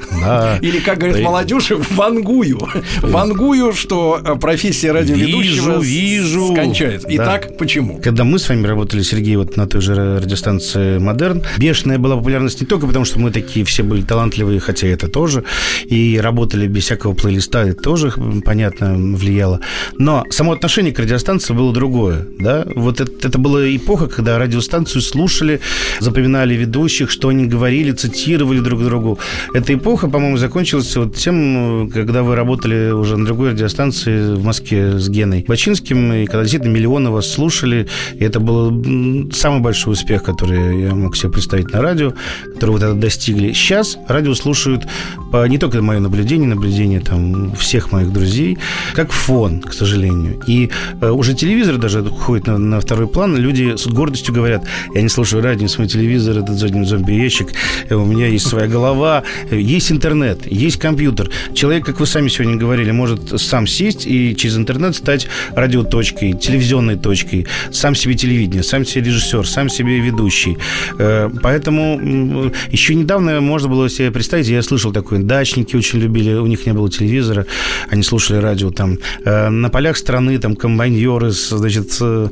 [0.61, 2.69] Или, как говорит молодежь, вангую.
[3.01, 7.05] Вангую, что э, профессия радиоведущего Вижу, скончается.
[7.11, 7.99] Итак, почему?
[8.01, 12.61] Когда мы с вами работали, Сергей, вот на той же радиостанции «Модерн», бешеная была популярность
[12.61, 15.43] не только потому, что мы такие все были талантливые, хотя это тоже,
[15.85, 18.13] и работали без всякого плейлиста, это тоже,
[18.45, 19.59] понятно, влияло.
[19.97, 22.65] Но само отношение к радиостанции было другое, да?
[22.75, 25.59] Вот это, это была эпоха, когда радиостанцию слушали,
[25.99, 29.17] запоминали ведущих, что они говорили, цитировали друг другу.
[29.55, 34.99] Эпоха, эпоха, по-моему, закончилась вот тем, когда вы работали уже на другой радиостанции в Москве
[34.99, 40.21] с Геной Бачинским, и когда действительно миллионы вас слушали, и это был самый большой успех,
[40.21, 42.13] который я мог себе представить на радио,
[42.53, 43.53] который вы тогда достигли.
[43.53, 44.87] Сейчас радио слушают
[45.31, 48.57] по не только мое наблюдение, наблюдение там всех моих друзей,
[48.93, 50.41] как фон, к сожалению.
[50.47, 50.69] И
[51.01, 53.35] э, уже телевизор даже уходит на, на второй план.
[53.37, 57.49] Люди с гордостью говорят, я не слушаю радио, не смотрю телевизор, этот задний зомби-ящик,
[57.89, 61.29] э, у меня есть своя голова, есть интернет, есть компьютер.
[61.53, 66.95] Человек, как вы сами сегодня говорили, может сам сесть и через интернет стать радиоточкой, телевизионной
[66.95, 70.57] точкой, сам себе телевидение, сам себе режиссер, сам себе ведущий.
[70.97, 76.47] Э, поэтому еще недавно можно было себе представить, я слышал такое, дачники очень любили, у
[76.47, 77.45] них не было телевизора,
[77.89, 78.97] они слушали радио там.
[79.25, 82.29] Э, на полях страны там комбайнеры, значит, э,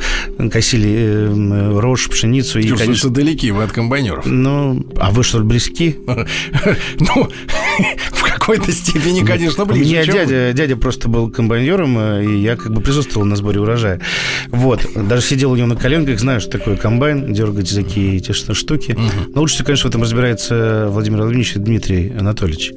[0.51, 2.59] косили рожь, пшеницу.
[2.59, 4.25] И, конечно, далеки вы от комбайнеров.
[4.25, 5.97] Ну, а вы что ли близки?
[6.99, 7.29] Ну,
[8.11, 9.83] в какой-то степени, конечно, ближе.
[9.83, 14.01] У меня дядя, дядя просто был комбайнером, и я как бы присутствовал на сборе урожая.
[14.49, 14.85] Вот.
[14.95, 18.91] Даже сидел у него на коленках, знаю, что такое комбайн, дергать такие эти штуки.
[18.91, 19.33] Угу.
[19.33, 22.73] Но лучше конечно, в этом разбирается Владимир Владимирович и Дмитрий Анатольевич.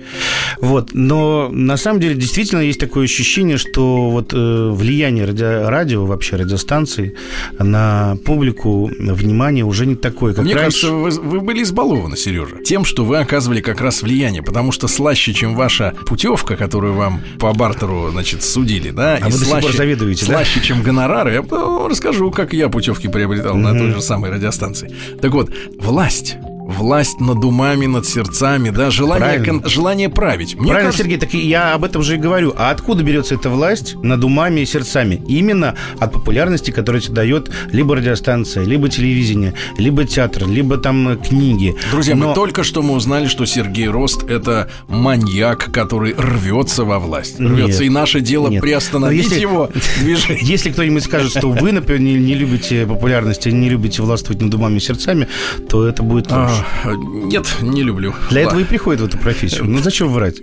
[0.61, 0.90] Вот.
[0.94, 6.37] Но на самом деле действительно есть такое ощущение, что вот э, влияние радио, радио, вообще
[6.37, 7.14] радиостанций
[7.58, 10.88] на публику внимание уже не такое, как Мне раньше.
[10.88, 14.88] кажется, вы, вы были избалованы, Сережа, тем, что вы оказывали как раз влияние, потому что
[14.88, 19.72] слаще, чем ваша путевка, которую вам по бартеру, значит, судили, да, а и вы слаще,
[19.72, 20.66] завидуете, слаще, да?
[20.66, 23.72] чем гонорары, я ну, расскажу, как я путевки приобретал mm-hmm.
[23.72, 24.92] на той же самой радиостанции.
[25.20, 26.37] Так вот, власть
[26.78, 30.54] власть над умами, над сердцами, да, желание, кон, желание править.
[30.54, 31.02] Мне Правильно, кажется...
[31.02, 32.54] Сергей, так я об этом же и говорю.
[32.56, 35.22] А откуда берется эта власть над умами и сердцами?
[35.28, 41.74] Именно от популярности, которую тебе дает либо радиостанция, либо телевидение, либо театр, либо там книги.
[41.90, 42.28] Друзья, Но...
[42.28, 47.40] мы только что мы узнали, что Сергей Рост это маньяк, который рвется во власть.
[47.40, 47.82] Рвется.
[47.82, 48.62] Нет, и наше дело нет.
[48.62, 50.44] приостановить если, его движение.
[50.44, 54.76] Если кто-нибудь скажет, что вы, например, не, не любите популярности, не любите властвовать над умами
[54.76, 55.28] и сердцами,
[55.68, 56.50] то это будет ложь.
[56.85, 58.14] Нет, не люблю.
[58.31, 59.64] Для этого и приходит в эту профессию.
[59.64, 60.37] Ну зачем врать?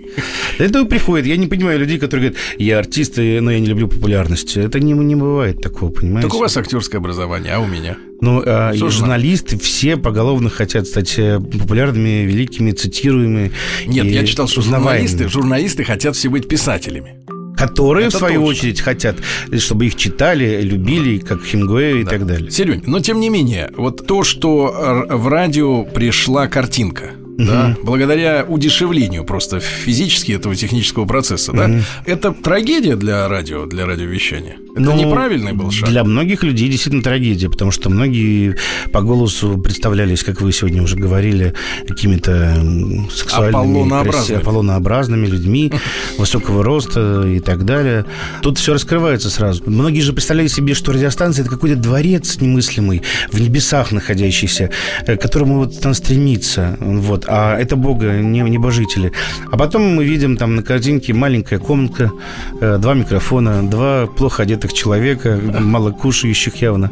[0.58, 1.26] Для этого и приходит.
[1.26, 4.58] Я не понимаю людей, которые говорят, я артист, но я не люблю популярности.
[4.58, 6.28] Это не, не бывает такого, понимаете?
[6.28, 7.96] Так у вас актерское образование, а у меня?
[8.20, 13.52] Ну, а, журналисты все поголовно хотят стать э, популярными, великими, цитируемыми.
[13.86, 17.16] Нет, я читал, что журналисты, журналисты хотят все быть писателями
[17.56, 18.50] которые, Это в свою точно.
[18.50, 19.16] очередь, хотят,
[19.58, 22.10] чтобы их читали, любили, как Хемингуэя и да.
[22.10, 22.50] так далее.
[22.50, 27.46] Серень, но тем не менее, вот то, что в радио пришла картинка, угу.
[27.46, 31.58] да, благодаря удешевлению просто физически этого технического процесса, угу.
[31.58, 31.70] да,
[32.06, 34.56] это трагедия для радио, для радиовещания.
[34.72, 35.88] Это ну, неправильный был шаг.
[35.88, 38.56] Для многих людей действительно трагедия, потому что многие
[38.92, 41.54] по голосу представлялись, как вы сегодня уже говорили,
[41.88, 42.62] какими-то
[43.10, 45.72] сексуальными, аполлонообразными, аполлонообразными людьми
[46.18, 48.04] высокого роста и так далее.
[48.42, 49.62] Тут все раскрывается сразу.
[49.66, 54.70] Многие же представляли себе, что радиостанция это какой-то дворец немыслимый в небесах находящийся,
[55.06, 56.76] к которому вот там стремится.
[56.80, 57.25] Вот.
[57.26, 59.12] А это Бога, не небожители.
[59.50, 62.12] А потом мы видим там на картинке маленькая комнатка,
[62.60, 66.90] э, два микрофона, два плохо одетых человека, мало кушающих явно.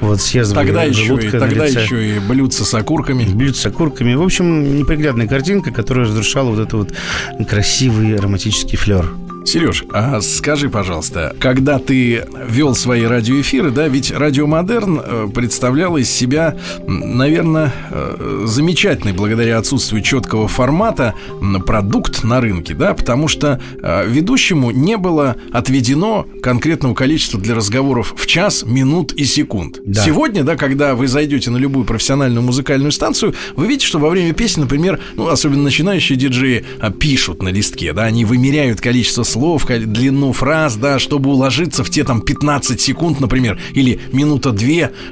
[0.00, 3.24] Вот с язвой тогда еще, и, тогда еще и блюдца с окурками.
[3.24, 4.14] Блюдца с окурками.
[4.14, 9.23] В общем, неприглядная картинка, которая разрушала вот этот вот красивый ароматический флер.
[9.44, 15.96] Сереж, а скажи, пожалуйста, когда ты вел свои радиоэфиры, да, ведь Радио Модерн э, представлял
[15.98, 21.14] из себя, наверное, э, замечательный благодаря отсутствию четкого формата
[21.66, 28.14] продукт на рынке, да, потому что э, ведущему не было отведено конкретного количества для разговоров
[28.16, 29.78] в час, минут и секунд.
[29.84, 30.02] Да.
[30.02, 34.32] Сегодня, да, когда вы зайдете на любую профессиональную музыкальную станцию, вы видите, что во время
[34.32, 36.64] песни, например, ну, особенно начинающие диджеи
[36.98, 42.04] пишут на листке, да, они вымеряют количество слов, длину фраз, да, чтобы уложиться в те
[42.04, 44.68] там 15 секунд, например, или минута 2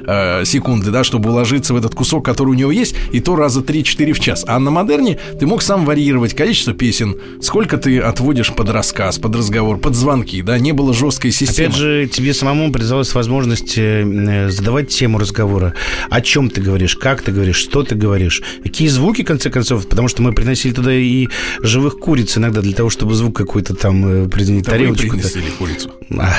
[0.07, 3.59] э, секунды, да, чтобы уложиться в этот кусок, который у него есть, и то раза
[3.59, 4.45] 3-4 в час.
[4.47, 9.35] А на модерне ты мог сам варьировать количество песен, сколько ты отводишь под рассказ, под
[9.35, 11.67] разговор, под звонки, да, не было жесткой системы.
[11.67, 15.73] Опять же, тебе самому предоставилась возможность э, задавать тему разговора.
[16.09, 19.85] О чем ты говоришь, как ты говоришь, что ты говоришь, какие звуки, в конце концов,
[19.87, 21.27] потому что мы приносили туда и
[21.59, 25.09] живых куриц иногда для того, чтобы звук какой-то там принести тарелочку.
[25.09, 25.91] принесли курицу.
[26.19, 26.31] А,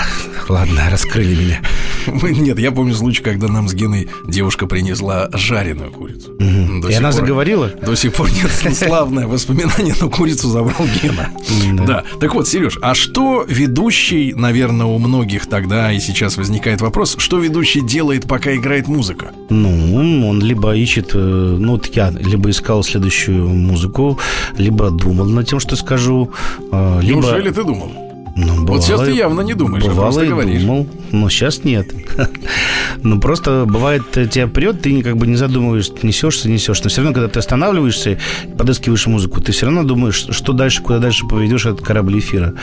[0.49, 1.61] ладно, раскрыли меня.
[2.07, 6.33] Нет, я помню случай, когда нам с Геной девушка принесла жареную курицу.
[6.35, 6.89] Угу.
[6.89, 7.69] И она пор, заговорила?
[7.69, 11.31] До сих пор нет славное воспоминание, но курицу забрал Гена.
[11.75, 11.85] Да.
[11.85, 12.05] да.
[12.21, 17.39] Так вот, Сереж, а что ведущий, наверное, у многих тогда и сейчас возникает вопрос, что
[17.39, 19.33] ведущий делает, пока играет музыка?
[19.51, 24.19] Ну, он либо ищет, э, ну, вот я либо искал следующую музыку,
[24.59, 26.31] либо думал над тем, что скажу,
[26.73, 27.21] э, либо...
[27.21, 27.91] Неужели ты думал?
[28.37, 30.63] Ну, бывало, вот сейчас ты явно не думаешь, бывало а просто и говоришь.
[30.63, 31.95] думал, но сейчас нет.
[33.03, 36.85] ну, просто бывает, э, тебя прет, ты как бы не задумываешь, несешься, несешься.
[36.85, 38.19] Но все равно, когда ты останавливаешься,
[38.59, 42.55] подыскиваешь музыку, ты все равно думаешь, что дальше, куда дальше поведешь этот корабль эфира.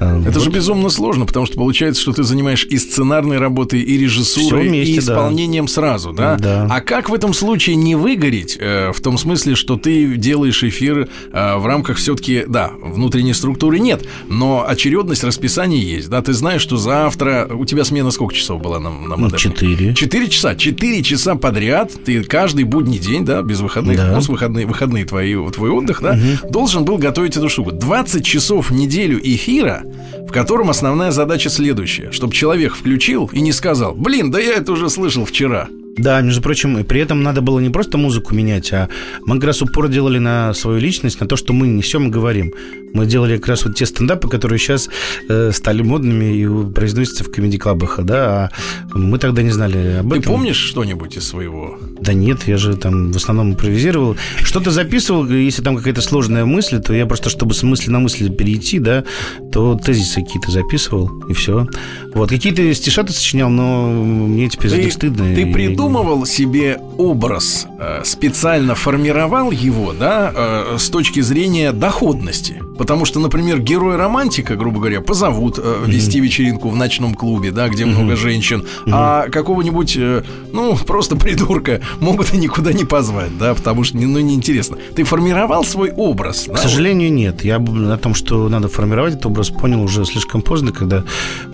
[0.00, 0.42] Э, Это вот.
[0.42, 4.94] же безумно сложно, потому что получается, что ты занимаешь и сценарной работой, и режиссурой, вместе,
[4.94, 5.72] и исполнением да.
[5.72, 6.36] сразу, да?
[6.36, 6.66] да?
[6.68, 11.08] А как в этом случае не выгореть, э, в том смысле, что ты делаешь эфир
[11.32, 14.64] э, в рамках все-таки, да, внутренней структуры нет, но
[15.12, 16.22] очередность расписания есть, да?
[16.22, 19.38] Ты знаешь, что завтра у тебя смена сколько часов была на, на модерне?
[19.38, 19.94] Четыре.
[19.94, 20.54] Четыре часа.
[20.54, 24.12] Четыре часа подряд ты каждый будний день, да, без выходных, да.
[24.12, 26.50] ну, с выходные, выходные твои, твой отдых, да, угу.
[26.50, 27.72] должен был готовить эту штуку.
[27.72, 29.82] 20 часов в неделю эфира,
[30.28, 34.72] в котором основная задача следующая, чтобы человек включил и не сказал, блин, да я это
[34.72, 35.68] уже слышал вчера.
[35.96, 38.88] Да, между прочим, и при этом надо было не просто музыку менять, а
[39.26, 42.52] мы как раз упор делали на свою личность, на то, что мы несем и говорим.
[42.94, 44.88] Мы делали как раз вот те стендапы, которые сейчас
[45.28, 48.50] э, стали модными и произносятся в комедий-клабах, да,
[48.92, 50.22] а мы тогда не знали об этом.
[50.22, 51.78] Ты помнишь что-нибудь из своего?
[52.00, 54.16] Да нет, я же там в основном импровизировал.
[54.42, 58.30] Что-то записывал, если там какая-то сложная мысль, то я просто, чтобы с мысли на мысль
[58.30, 59.04] перейти, да,
[59.52, 61.66] то тезисы какие-то записывал, и все.
[62.14, 65.34] Вот, какие-то стишаты сочинял, но мне теперь ты, за них стыдно.
[65.34, 65.46] Ты
[65.82, 72.62] придумывал себе образ, э, специально формировал его, да, э, с точки зрения доходности.
[72.82, 76.20] Потому что, например, герой романтика, грубо говоря, позовут э, вести mm-hmm.
[76.20, 77.86] вечеринку в ночном клубе, да, где mm-hmm.
[77.86, 78.90] много женщин, mm-hmm.
[78.92, 84.18] а какого-нибудь, э, ну, просто придурка могут и никуда не позвать, да, потому что, ну,
[84.18, 84.78] неинтересно.
[84.96, 86.46] Ты формировал свой образ?
[86.48, 86.56] К да?
[86.56, 87.44] сожалению, нет.
[87.44, 91.04] Я о том, что надо формировать этот образ, понял уже слишком поздно, когда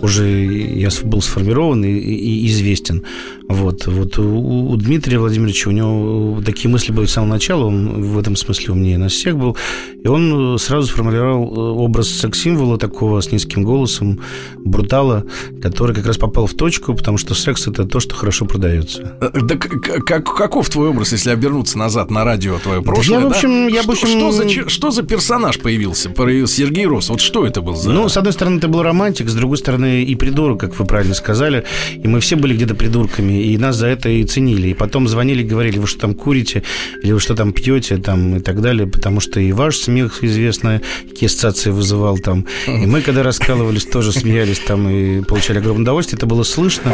[0.01, 3.03] уже я был сформирован и, и известен.
[3.47, 8.01] Вот, вот у, у Дмитрия Владимировича у него такие мысли были с самого начала, он
[8.01, 9.55] в этом смысле умнее нас всех был,
[10.03, 14.19] и он сразу сформировал сформировал э, образ секс-символа такого с низким голосом,
[14.57, 15.25] брутала,
[15.61, 19.17] который как раз попал в точку, потому что секс это то, что хорошо продается.
[19.21, 23.19] Э, да как, каков твой образ, если обернуться назад на радио твое прошлое?
[23.19, 23.75] Я, в общем, да?
[23.75, 24.07] я, в общем...
[24.07, 26.09] Что, за, что за персонаж появился?
[26.09, 27.09] Появился Сергей Рос.
[27.09, 27.91] Вот что это был за...
[27.91, 31.13] Ну, с одной стороны, это был романтик, с другой стороны, и придурок, как вы правильно
[31.13, 31.65] сказали.
[31.95, 34.69] И мы все были где-то придурками, и нас за это и ценили.
[34.69, 36.63] И потом звонили, говорили, вы что там курите,
[37.03, 40.81] или вы что там пьете, там, и так далее, потому что и ваш смех известно,
[41.09, 42.45] какие ассоциации вызывал там.
[42.67, 46.17] И мы, когда раскалывались, тоже смеялись там и получали огромное удовольствие.
[46.17, 46.91] Это было слышно.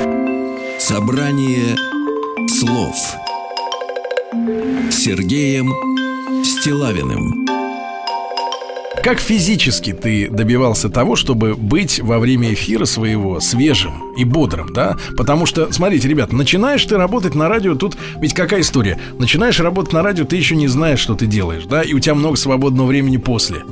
[0.80, 1.76] Собрание
[2.48, 2.96] слов
[4.92, 5.74] Сергеем
[6.44, 7.46] Стилавиным
[9.04, 14.98] как физически ты добивался того, чтобы быть во время эфира своего свежим и бодрым, да?
[15.18, 19.00] Потому что, смотрите, ребят, начинаешь ты работать на радио, тут ведь какая история?
[19.20, 21.82] Начинаешь работать на радио, ты еще не знаешь, что ты делаешь, да?
[21.82, 23.64] И у тебя много свободного времени после.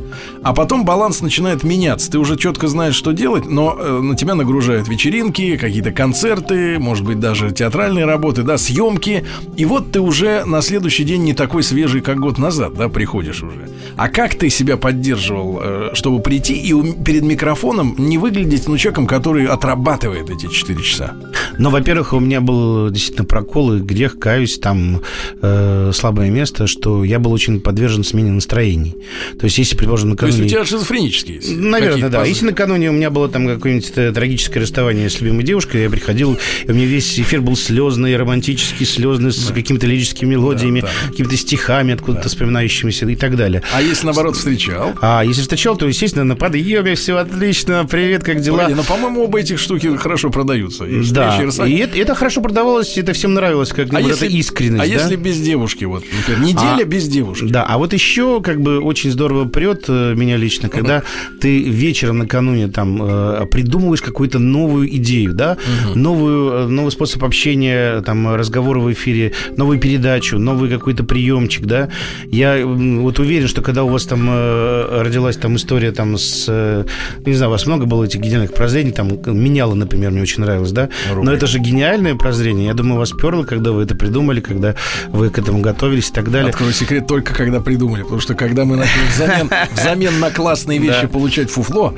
[0.44, 2.12] А потом баланс начинает меняться.
[2.12, 7.06] Ты уже четко знаешь, что делать, но э, на тебя нагружают вечеринки, какие-то концерты, может
[7.06, 9.26] быть, даже театральные работы, да, съемки.
[9.56, 13.42] И вот ты уже на следующий день не такой свежий, как год назад, да, приходишь
[13.44, 13.70] уже.
[13.96, 19.08] А как ты себя поддерживал, э, чтобы прийти и перед микрофоном не выглядеть ну, человеком,
[19.08, 21.16] который отрабатывает эти 4 часа?
[21.58, 25.02] Ну, во-первых, у меня был действительно прокол и грех, каюсь, там
[25.42, 28.96] э, слабое место, что я был очень подвержен смене настроений.
[29.40, 30.38] То есть, если, предположим, накануне...
[30.38, 32.26] То есть, у тебя шизофренические Наверное, да.
[32.26, 36.38] Если накануне у меня было там какое-нибудь э, трагическое расставание с любимой девушкой, я приходил,
[36.66, 39.38] и у меня весь эфир был слезный, романтический, слезный, да.
[39.38, 41.10] с какими-то лирическими мелодиями, да, да.
[41.10, 42.30] какими-то стихами откуда-то да.
[42.30, 43.62] вспоминающимися и так далее.
[43.74, 44.94] А если, наоборот, встречал?
[45.02, 48.58] А если встречал, то, естественно, на подъеме, все отлично, привет, как дела?
[48.58, 50.86] Погоди, но, по-моему, оба этих штуки хорошо продаются.
[50.86, 54.92] И да, и это, это хорошо продавалось, это всем нравилось, как а если, эта искренность.
[54.92, 55.02] А да?
[55.02, 57.46] если без девушки, вот, например, неделя а, без девушки?
[57.46, 61.40] Да, а вот еще как бы очень здорово прет э, меня лично, когда uh-huh.
[61.42, 65.96] ты вечером накануне там э, придумываешь какую-то новую идею, да, uh-huh.
[65.96, 71.90] новую, э, новый способ общения, там, разговора в эфире, новую передачу, новый какой-то приемчик, да.
[72.26, 76.86] Я вот уверен, что когда у вас там родилась там история там с...
[77.26, 80.72] Не знаю, у вас много было этих гениальных прозрений, там меняло, например, мне очень нравилось,
[80.72, 80.90] да?
[81.12, 81.26] Рубль.
[81.26, 82.68] Но это же гениальное прозрение.
[82.68, 84.76] Я думаю, вас перло, когда вы это придумали, когда
[85.10, 86.50] вы к этому готовились и так далее.
[86.50, 88.04] Открою секрет, только когда придумали.
[88.04, 91.96] Потому что когда мы начали взамен, взамен на классные вещи получать фуфло,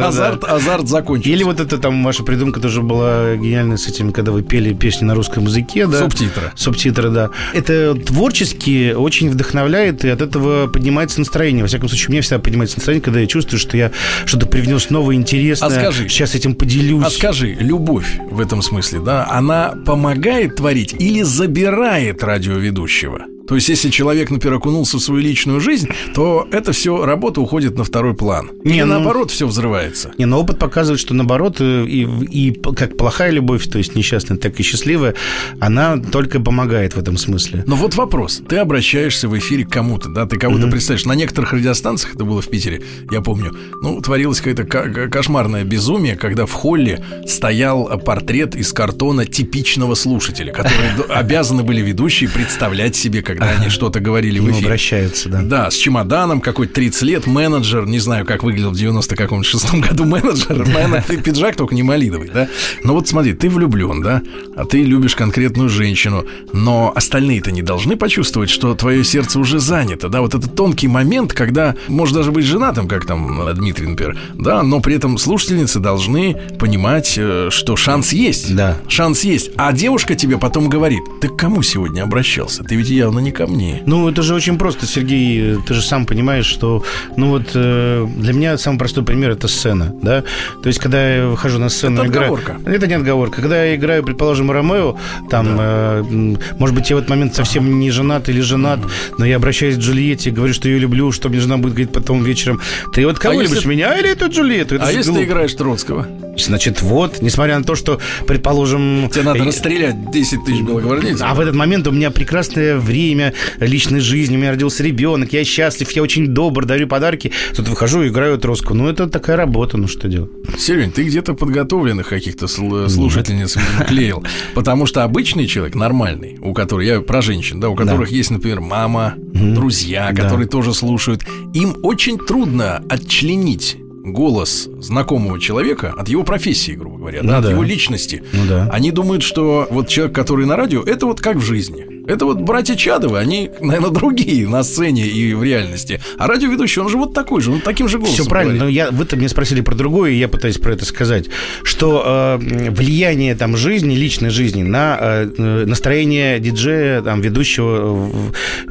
[0.00, 1.30] азарт, азарт закончился.
[1.30, 5.04] Или вот это там ваша придумка тоже была гениальная с этим, когда вы пели песни
[5.04, 5.98] на русском языке, да?
[5.98, 6.52] Субтитры.
[6.54, 7.30] Субтитры, да.
[7.52, 11.62] Это творчески очень вдохновляет, и от этого поднимается настроение.
[11.62, 13.90] Во всяком случае, у меня всегда поднимается настроение, когда я чувствую, что я
[14.24, 15.68] что-то привнес новое, интересное.
[15.68, 16.08] А скажи.
[16.08, 16.91] Сейчас этим поделюсь.
[17.00, 23.26] А скажи, любовь в этом смысле, да, она помогает творить или забирает радиоведущего?
[23.46, 27.76] То есть, если человек, например, окунулся в свою личную жизнь, то это все, работа уходит
[27.76, 28.50] на второй план.
[28.64, 30.12] Не, Или ну, наоборот, все взрывается.
[30.18, 34.38] Не, но опыт показывает, что наоборот, э, и, и как плохая любовь, то есть несчастная,
[34.38, 35.14] так и счастливая,
[35.60, 37.64] она только помогает в этом смысле.
[37.66, 38.42] Но вот вопрос.
[38.48, 40.70] Ты обращаешься в эфире к кому-то, да, ты кого-то mm-hmm.
[40.70, 41.06] представляешь.
[41.06, 46.46] На некоторых радиостанциях, это было в Питере, я помню, ну, творилось какое-то кошмарное безумие, когда
[46.46, 53.50] в холле стоял портрет из картона типичного слушателя, которые обязаны были ведущие представлять себе, когда
[53.50, 54.66] они что-то говорили в эфире.
[54.66, 55.42] обращаются, да.
[55.42, 59.80] Да, с чемоданом, какой-то 30 лет, менеджер, не знаю, как выглядел в 90 каком шестом
[59.80, 62.48] году менеджер, наверное, пиджак только не малиновый, да?
[62.82, 64.22] Но вот смотри, ты влюблен, да?
[64.56, 70.08] А ты любишь конкретную женщину, но остальные-то не должны почувствовать, что твое сердце уже занято,
[70.08, 70.20] да?
[70.20, 74.80] Вот этот тонкий момент, когда, может даже быть женатым, как там Дмитрий, например, да, но
[74.80, 78.54] при этом слушательницы должны понимать, э, что шанс есть.
[78.54, 78.78] Да.
[78.88, 79.50] Шанс есть.
[79.56, 82.64] А девушка тебе потом говорит, ты к кому сегодня обращался?
[82.64, 83.82] Ты ведь явно не ко мне.
[83.86, 85.56] Ну, это же очень просто, Сергей.
[85.66, 86.84] Ты же сам понимаешь, что,
[87.16, 90.22] ну вот, э, для меня самый простой пример это сцена, да.
[90.62, 92.70] То есть, когда я выхожу на сцену, это играю, отговорка.
[92.70, 93.40] Это не отговорка.
[93.40, 94.96] Когда я играю, предположим, Ромео,
[95.30, 96.02] там, да.
[96.04, 99.14] э, может быть, я в этот момент совсем не женат или женат, mm-hmm.
[99.18, 102.24] но я обращаюсь к Джульетте, говорю, что ее люблю, что мне жена будет говорить потом
[102.24, 102.60] вечером.
[102.92, 103.68] Ты вот кого а любишь, если...
[103.68, 104.76] меня или эту Джульетту?
[104.76, 105.20] Это а если глупо.
[105.20, 106.06] ты играешь Троцкого?
[106.36, 109.10] Значит, вот, несмотря на то, что, предположим...
[109.12, 111.22] Тебе надо расстрелять 10 тысяч белогвардейцев.
[111.22, 113.11] А в этот момент у меня прекрасное время
[113.58, 117.32] личной жизни, у меня родился ребенок, я счастлив, я очень добр, дарю подарки.
[117.56, 118.74] Тут выхожу и играю троску.
[118.74, 120.30] Ну, это такая работа, ну что делать?
[120.58, 123.56] Серень, ты где-то подготовленных каких-то слушательниц
[123.86, 124.24] клеил.
[124.54, 128.16] Потому что обычный человек, нормальный, у которого, я про женщин, да, у которых да.
[128.16, 130.52] есть, например, мама, друзья, которые да.
[130.52, 131.22] тоже слушают,
[131.54, 137.44] им очень трудно отчленить голос знакомого человека от его профессии, грубо говоря, ну, да, от
[137.44, 137.50] да.
[137.52, 138.22] его личности.
[138.32, 138.68] Ну, да.
[138.72, 141.86] Они думают, что вот человек, который на радио, это вот как в жизни.
[142.06, 146.00] Это вот братья Чадовы, они, наверное, другие на сцене и в реальности.
[146.18, 148.24] А радиоведущий, он же вот такой же, он таким же голосом.
[148.24, 148.76] Все правильно, говорит.
[148.80, 151.26] но я, вы-то мне спросили про другое, и я пытаюсь про это сказать,
[151.62, 158.10] что э, влияние там жизни, личной жизни на э, настроение диджея, там, ведущего,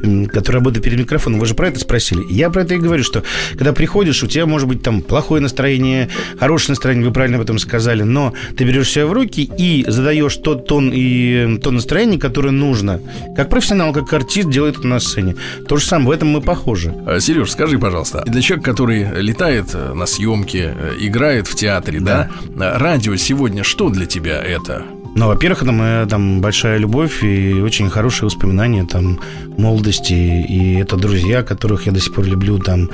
[0.02, 2.22] э, который работает перед микрофоном, вы же про это спросили.
[2.30, 3.22] Я про это и говорю, что
[3.52, 7.58] когда приходишь, у тебя может быть там плохое настроение, хорошее настроение, вы правильно об этом
[7.58, 12.50] сказали, но ты берешь себя в руки и задаешь тот тон и то настроение, которое
[12.50, 13.00] нужно
[13.36, 15.36] как профессионал, как артист делает это на сцене.
[15.68, 16.94] То же самое, в этом мы похожи.
[17.06, 22.00] А, Сереж, скажи, пожалуйста, для человека, который летает э, на съемке, э, играет в театре,
[22.00, 24.84] да, да радио сегодня что для тебя это?
[25.14, 29.20] Ну, во-первых, это моя там большая любовь и очень хорошие воспоминания там
[29.58, 30.14] молодости.
[30.14, 32.88] И это друзья, которых я до сих пор люблю там.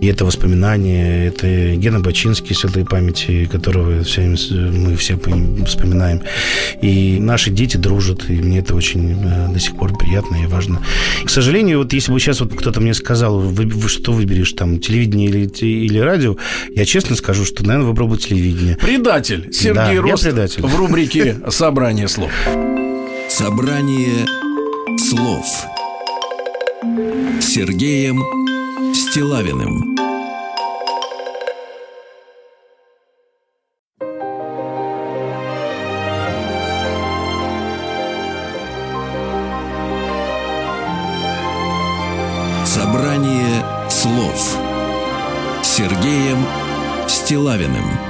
[0.00, 5.18] И это воспоминания, это Гена Бачинский, светлой памяти, которого все, мы все
[5.66, 6.22] вспоминаем.
[6.82, 10.82] И наши дети дружат, и мне это очень э, до сих пор приятно и важно.
[11.24, 14.80] К сожалению, вот если бы сейчас вот кто-то мне сказал, вы, вы что выберешь, там,
[14.80, 16.36] телевидение или, или радио,
[16.74, 18.76] я честно скажу, что, наверное, выбрал бы телевидение.
[18.76, 19.48] Предатель.
[19.52, 20.62] Сергей да, Рост предатель.
[20.62, 22.30] в рубрике «Собрание слов».
[23.28, 24.26] Собрание
[24.98, 25.46] слов.
[27.40, 28.22] Сергеем
[29.16, 29.96] Стилавиным.
[42.66, 44.58] Собрание слов
[45.62, 46.44] Сергеем
[47.08, 48.05] Стилавиным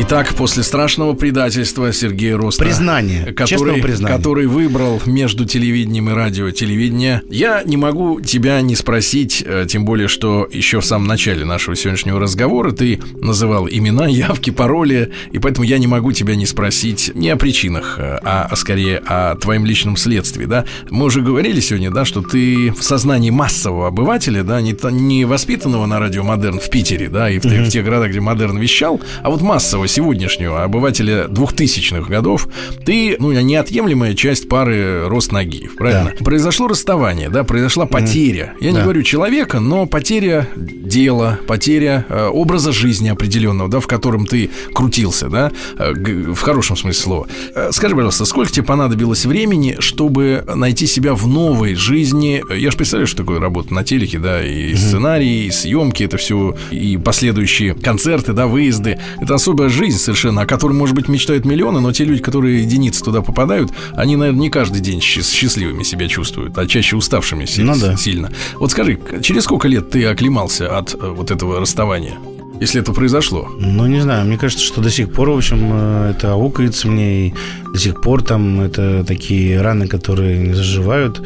[0.00, 2.64] Итак, после страшного предательства Сергея Роста...
[2.64, 4.16] Признание, который, признания.
[4.16, 9.84] который выбрал между телевидением и радио телевидение, я не могу тебя не спросить, э, тем
[9.84, 15.40] более, что еще в самом начале нашего сегодняшнего разговора ты называл имена, явки, пароли, и
[15.40, 19.66] поэтому я не могу тебя не спросить не о причинах, э, а скорее о твоем
[19.66, 20.64] личном следствии, да?
[20.90, 25.86] Мы уже говорили сегодня, да, что ты в сознании массового обывателя, да, не, не воспитанного
[25.86, 27.64] на радио Модерн в Питере, да, и в, mm-hmm.
[27.64, 32.48] в тех городах, где Модерн вещал, а вот массового сегодняшнего обывателя двухтысячных годов,
[32.84, 36.12] ты, ну, неотъемлемая часть пары рост ноги, правильно?
[36.18, 36.24] Да.
[36.24, 38.54] Произошло расставание, да, произошла потеря.
[38.60, 38.78] Я да.
[38.78, 44.50] не говорю человека, но потеря дела, потеря э, образа жизни определенного, да, в котором ты
[44.72, 47.28] крутился, да, э, в хорошем смысле слова.
[47.54, 52.42] Э, скажи, пожалуйста, сколько тебе понадобилось времени, чтобы найти себя в новой жизни?
[52.54, 56.54] Я же представляю, что такое работа на телеке, да, и сценарий, и съемки, это все,
[56.70, 58.98] и последующие концерты, да, выезды.
[59.20, 63.02] Это особая жизнь совершенно, о которой, может быть, мечтают миллионы, но те люди, которые единицы
[63.02, 67.96] туда попадают, они, наверное, не каждый день счастливыми себя чувствуют, а чаще уставшими ну, да.
[67.96, 68.30] сильно.
[68.56, 72.18] Вот скажи, через сколько лет ты оклемался от э, вот этого расставания?
[72.60, 73.48] если это произошло?
[73.58, 77.28] Ну, не знаю, мне кажется, что до сих пор, в общем, э, это аукается мне,
[77.28, 77.34] и
[77.72, 81.22] до сих пор там это такие раны, которые не заживают.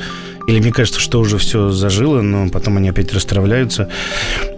[0.46, 3.88] Или мне кажется, что уже все зажило, но потом они опять расстраиваются.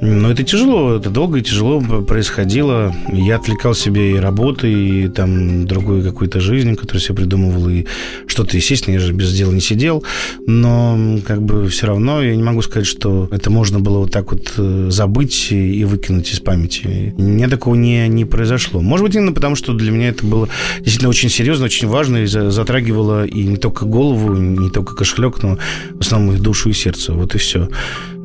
[0.01, 2.95] Но это тяжело, это долго и тяжело происходило.
[3.13, 7.85] Я отвлекал себе и работы, и там другой какой-то жизнь, которую себе придумывал, и
[8.27, 10.05] что-то, естественно, я же без дела не сидел.
[10.47, 14.33] Но как бы все равно я не могу сказать, что это можно было вот так
[14.33, 17.15] вот э, забыть и выкинуть из памяти.
[17.17, 18.81] Мне такого не, не произошло.
[18.81, 22.27] Может быть, именно потому, что для меня это было действительно очень серьезно, очень важно и
[22.27, 25.59] затрагивало и не только голову, не только кошелек, но
[25.95, 27.13] в основном их душу и сердце.
[27.13, 27.69] Вот и все.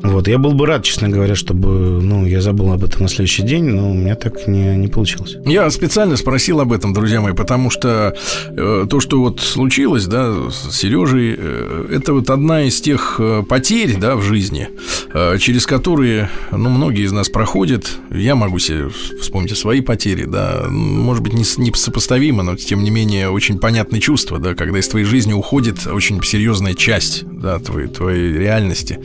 [0.02, 0.28] Вот.
[0.28, 3.64] Я был бы рад, честно говоря, чтобы ну, я забыл об этом на следующий день,
[3.64, 5.36] но у меня так не, не получилось.
[5.44, 8.16] Я специально спросил об этом, друзья мои, потому что
[8.48, 13.42] э, то, что вот случилось, да, с Сережей, э, это вот одна из тех э,
[13.48, 14.68] потерь, да, в жизни,
[15.12, 17.90] э, через которые, ну, многие из нас проходят.
[18.10, 18.88] Я могу себе
[19.20, 24.00] вспомнить свои потери, да, может быть, не, не сопоставимо, но, тем не менее, очень понятное
[24.00, 28.98] чувство, да, когда из твоей жизни уходит очень серьезная часть, да, твоей, твоей реальности.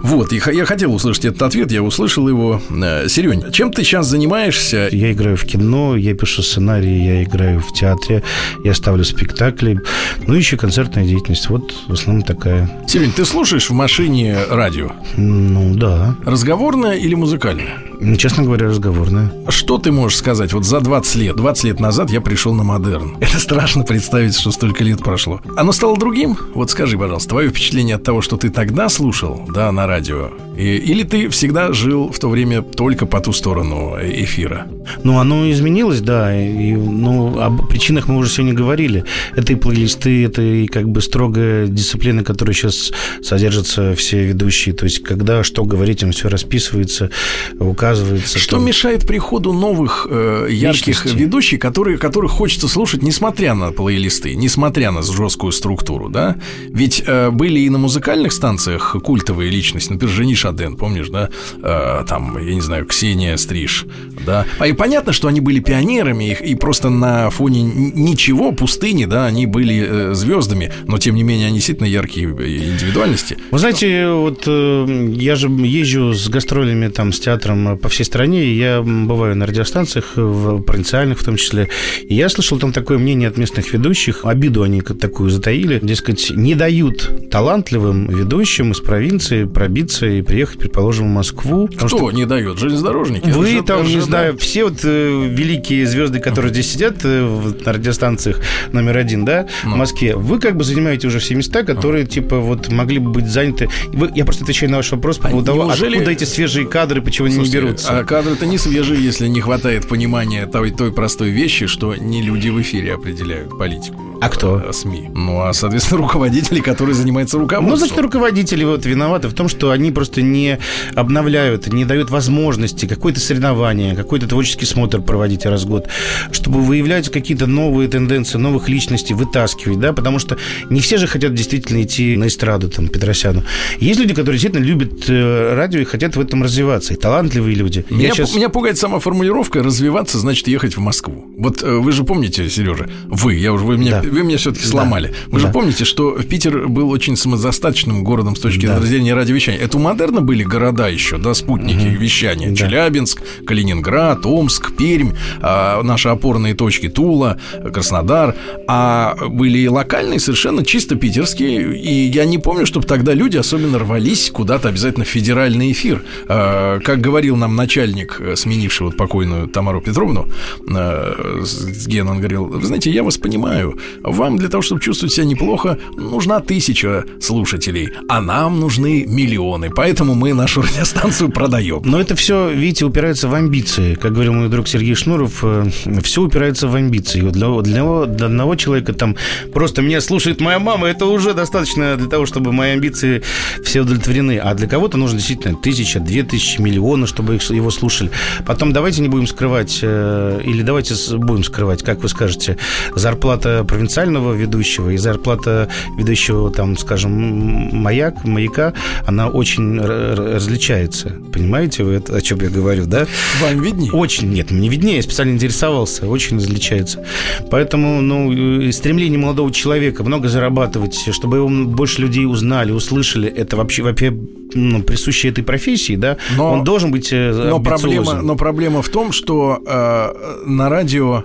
[0.00, 0.24] Вот.
[0.24, 2.58] Вот, я хотел услышать этот ответ, я услышал его.
[2.70, 4.88] Э, Серень, чем ты сейчас занимаешься?
[4.90, 8.22] Я играю в кино, я пишу сценарии, я играю в театре,
[8.64, 9.82] я ставлю спектакли,
[10.26, 11.50] ну, еще концертная деятельность.
[11.50, 12.70] Вот в основном такая.
[12.86, 14.92] Серень, ты слушаешь в машине радио?
[15.18, 16.16] Ну, да.
[16.24, 17.76] Разговорное или музыкальное?
[18.16, 19.32] Честно говоря, разговорное.
[19.48, 20.52] Что ты можешь сказать?
[20.52, 23.16] Вот за 20 лет, 20 лет назад я пришел на модерн.
[23.20, 25.40] Это страшно представить, что столько лет прошло.
[25.56, 26.36] Оно стало другим?
[26.54, 30.76] Вот скажи, пожалуйста, твое впечатление от того, что ты тогда слушал, да, на радио, и,
[30.76, 34.66] или ты всегда жил в то время только по ту сторону эфира?
[35.02, 36.34] Ну, оно изменилось, да.
[36.34, 39.04] И, ну, об причинах мы уже сегодня говорили.
[39.34, 44.74] Это и плейлисты, это и как бы строгая дисциплина, которая сейчас содержатся все ведущие.
[44.74, 47.10] То есть, когда что говорить, им все расписывается,
[47.58, 48.38] указывается.
[48.38, 48.66] Что там...
[48.66, 51.18] мешает приходу новых э, ярких Личности.
[51.18, 56.36] ведущих, которые, которых хочется слушать, несмотря на плейлисты, несмотря на жесткую структуру, да?
[56.68, 61.30] Ведь э, были и на музыкальных станциях культовые личности, например, Жениш Шаден, помнишь, да?
[61.62, 63.86] Э, там, я не знаю, Ксения Стриж,
[64.26, 64.46] да?
[64.58, 69.26] А и понятно, что они были пионерами, их, и просто на фоне ничего, пустыни, да,
[69.26, 73.36] они были э, звездами, но тем не менее они действительно яркие индивидуальности.
[73.50, 78.44] Вы знаете, вот э, я же езжу с гастролями там с театром по всей стране,
[78.44, 81.68] и я бываю на радиостанциях, в провинциальных в том числе,
[82.08, 86.54] и я слышал там такое мнение от местных ведущих, обиду они такую затаили, дескать, не
[86.54, 91.68] дают талантливым ведущим из провинции пробиться и приехать, предположим, в Москву.
[91.68, 92.58] Кто что не дает?
[92.58, 93.30] Железнодорожники?
[93.30, 98.40] Вы там, не знаю, все вот э, великие звезды, которые здесь сидят э, на радиостанциях
[98.72, 99.72] номер один, да, ну.
[99.72, 103.26] в Москве, вы как бы занимаете уже все места, которые, типа, вот могли бы быть
[103.26, 103.70] заняты.
[103.86, 105.94] Вы, я просто отвечаю на ваш вопрос по поводу того, неужели...
[105.96, 107.98] откуда эти свежие кадры, почему они не берутся.
[107.98, 112.50] А кадры-то не свежие, если не хватает понимания той, той простой вещи, что не люди
[112.50, 114.13] в эфире определяют политику.
[114.24, 114.58] А кто?
[114.58, 115.10] Э, СМИ.
[115.14, 117.68] Ну, а, соответственно, руководители, которые занимаются руководством.
[117.68, 120.58] Ну, значит, руководители вот виноваты в том, что они просто не
[120.94, 125.88] обновляют, не дают возможности какое-то соревнование, какой-то творческий смотр проводить раз в год,
[126.32, 130.38] чтобы выявлять какие-то новые тенденции, новых личностей, вытаскивать, да, потому что
[130.70, 133.42] не все же хотят действительно идти на эстраду, там, Петросяну.
[133.78, 137.84] Есть люди, которые действительно любят э, радио и хотят в этом развиваться, и талантливые люди.
[137.90, 138.34] Меня, сейчас...
[138.34, 141.26] меня пугает сама формулировка «развиваться значит ехать в Москву».
[141.36, 144.64] Вот э, вы же помните, Сережа, вы, я уже, вы меня да вы меня все-таки
[144.64, 145.08] сломали.
[145.08, 145.14] Да.
[145.26, 145.46] Вы да.
[145.46, 148.80] же помните, что Питер был очень самодостаточным городом с точки да.
[148.80, 149.60] зрения радиовещания.
[149.60, 152.02] Это у модерна были города еще, да, спутники угу.
[152.02, 152.50] вещания.
[152.50, 152.56] Да.
[152.56, 157.38] Челябинск, Калининград, Омск, Пермь, а, наши опорные точки Тула,
[157.72, 158.36] Краснодар.
[158.66, 161.76] А были и локальные, совершенно чисто питерские.
[161.76, 166.02] И я не помню, чтобы тогда люди особенно рвались куда-то обязательно в федеральный эфир.
[166.28, 170.28] А, как говорил нам начальник, э, сменивший вот покойную Тамару Петровну,
[170.70, 171.42] а,
[171.86, 175.78] Ген, он говорил, вы знаете, я вас понимаю, вам для того, чтобы чувствовать себя неплохо,
[175.96, 179.70] нужна тысяча слушателей, а нам нужны миллионы.
[179.70, 181.82] Поэтому мы нашу радиостанцию продаем.
[181.84, 183.94] Но это все, видите, упирается в амбиции.
[183.94, 185.66] Как говорил мой друг Сергей Шнуров, э,
[186.02, 187.20] все упирается в амбиции.
[187.20, 189.16] Для, для, для одного человека там
[189.52, 193.22] просто меня слушает моя мама, это уже достаточно для того, чтобы мои амбиции
[193.62, 194.38] все удовлетворены.
[194.38, 198.10] А для кого-то нужно действительно тысяча, две тысячи, миллионы, чтобы его слушали.
[198.46, 202.56] Потом давайте не будем скрывать, э, или давайте будем скрывать, как вы скажете,
[202.94, 203.83] зарплата провинциального
[204.32, 208.72] ведущего, и зарплата ведущего, там, скажем, маяк, маяка,
[209.06, 211.16] она очень различается.
[211.32, 213.06] Понимаете, вы это, о чем я говорю, да?
[213.42, 213.92] Вам виднее?
[213.92, 217.04] Очень, нет, мне виднее, я специально интересовался, очень различается.
[217.50, 223.82] Поэтому, ну, стремление молодого человека много зарабатывать, чтобы его больше людей узнали, услышали, это вообще,
[223.82, 224.14] вообще
[224.54, 228.88] ну, присуще этой профессии, да, но, он должен быть э, но проблема, но проблема в
[228.88, 231.24] том, что э, на радио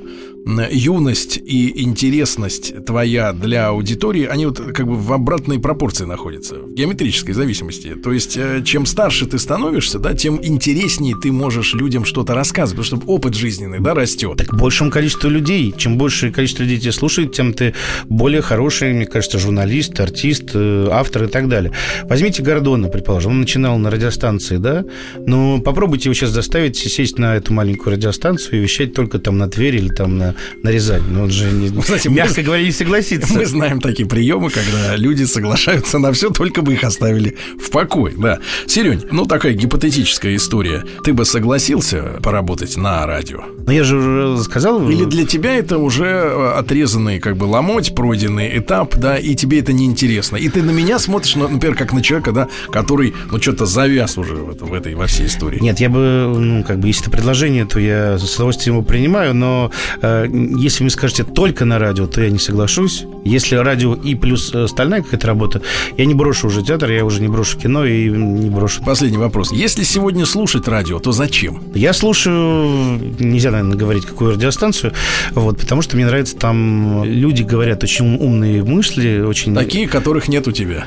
[0.71, 6.73] юность и интересность твоя для аудитории, они вот как бы в обратной пропорции находятся, в
[6.73, 7.95] геометрической зависимости.
[7.95, 12.85] То есть, э, чем старше ты становишься, да, тем интереснее ты можешь людям что-то рассказывать,
[12.85, 14.37] потому что опыт жизненный, да, растет.
[14.37, 17.73] Так большему количеству людей, чем больше количество людей тебя слушает, тем ты
[18.05, 21.71] более хороший, мне кажется, журналист, артист, э, автор и так далее.
[22.03, 24.85] Возьмите Гордона, предположим, он начинал на радиостанции, да,
[25.25, 29.49] но попробуйте его сейчас заставить сесть на эту маленькую радиостанцию и вещать только там на
[29.49, 31.03] Тверь или там на нарезать.
[31.07, 33.33] Но он же, не, Кстати, мягко мы, говоря, не согласится.
[33.33, 38.13] Мы знаем такие приемы, когда люди соглашаются на все, только бы их оставили в покое.
[38.17, 38.39] Да.
[38.67, 40.83] Серень, ну такая гипотетическая история.
[41.03, 43.43] Ты бы согласился поработать на радио?
[43.65, 44.89] Ну я же уже сказал.
[44.89, 49.59] Или для тебя это уже э, отрезанный, как бы ломоть, пройденный этап, да, и тебе
[49.59, 50.37] это неинтересно.
[50.37, 54.35] И ты на меня смотришь, например, как на человека, да, который, ну, что-то завяз уже
[54.35, 55.59] в, этом, в этой, во всей истории.
[55.59, 59.33] Нет, я бы, ну, как бы, если это предложение, то я с удовольствием его принимаю,
[59.33, 59.71] но
[60.01, 63.05] э, если вы скажете только на радио, то я не соглашусь.
[63.23, 65.61] Если радио и плюс остальная какая-то работа,
[65.97, 68.83] я не брошу уже театр, я уже не брошу кино и не брошу.
[68.83, 69.51] Последний вопрос.
[69.51, 71.63] Если сегодня слушать радио, то зачем?
[71.73, 74.93] Я слушаю, нельзя, наверное, говорить, какую радиостанцию,
[75.31, 79.55] вот, потому что мне нравится там люди говорят очень умные мысли, очень...
[79.55, 80.85] Такие, которых нет у тебя.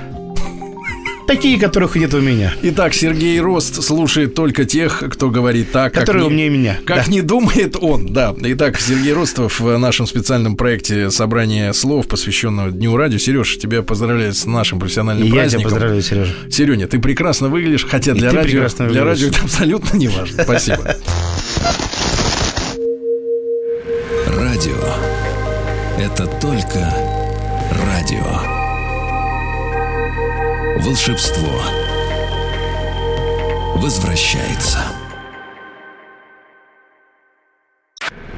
[1.33, 2.53] Такие, которых нет у меня.
[2.61, 6.78] Итак, Сергей Рост слушает только тех, кто говорит так, Которые как умнее не, меня.
[6.85, 7.11] Как да.
[7.11, 8.35] не думает он, да.
[8.39, 13.16] Итак, Сергей Ростов в нашем специальном проекте собрание слов, посвященного Дню радио.
[13.16, 15.61] Сереж, тебя поздравляю с нашим профессиональным И праздником.
[15.61, 16.35] Я тебя поздравляю, Сережа.
[16.51, 20.43] Сереня, ты прекрасно выглядишь, хотя для, радио, для радио это абсолютно не важно.
[20.43, 20.97] Спасибо.
[24.26, 24.76] Радио.
[25.99, 26.93] Это только
[30.93, 31.62] Волшебство
[33.76, 34.78] возвращается.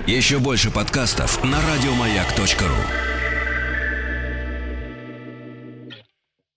[0.07, 3.24] Еще больше подкастов на радиомаяк.ру.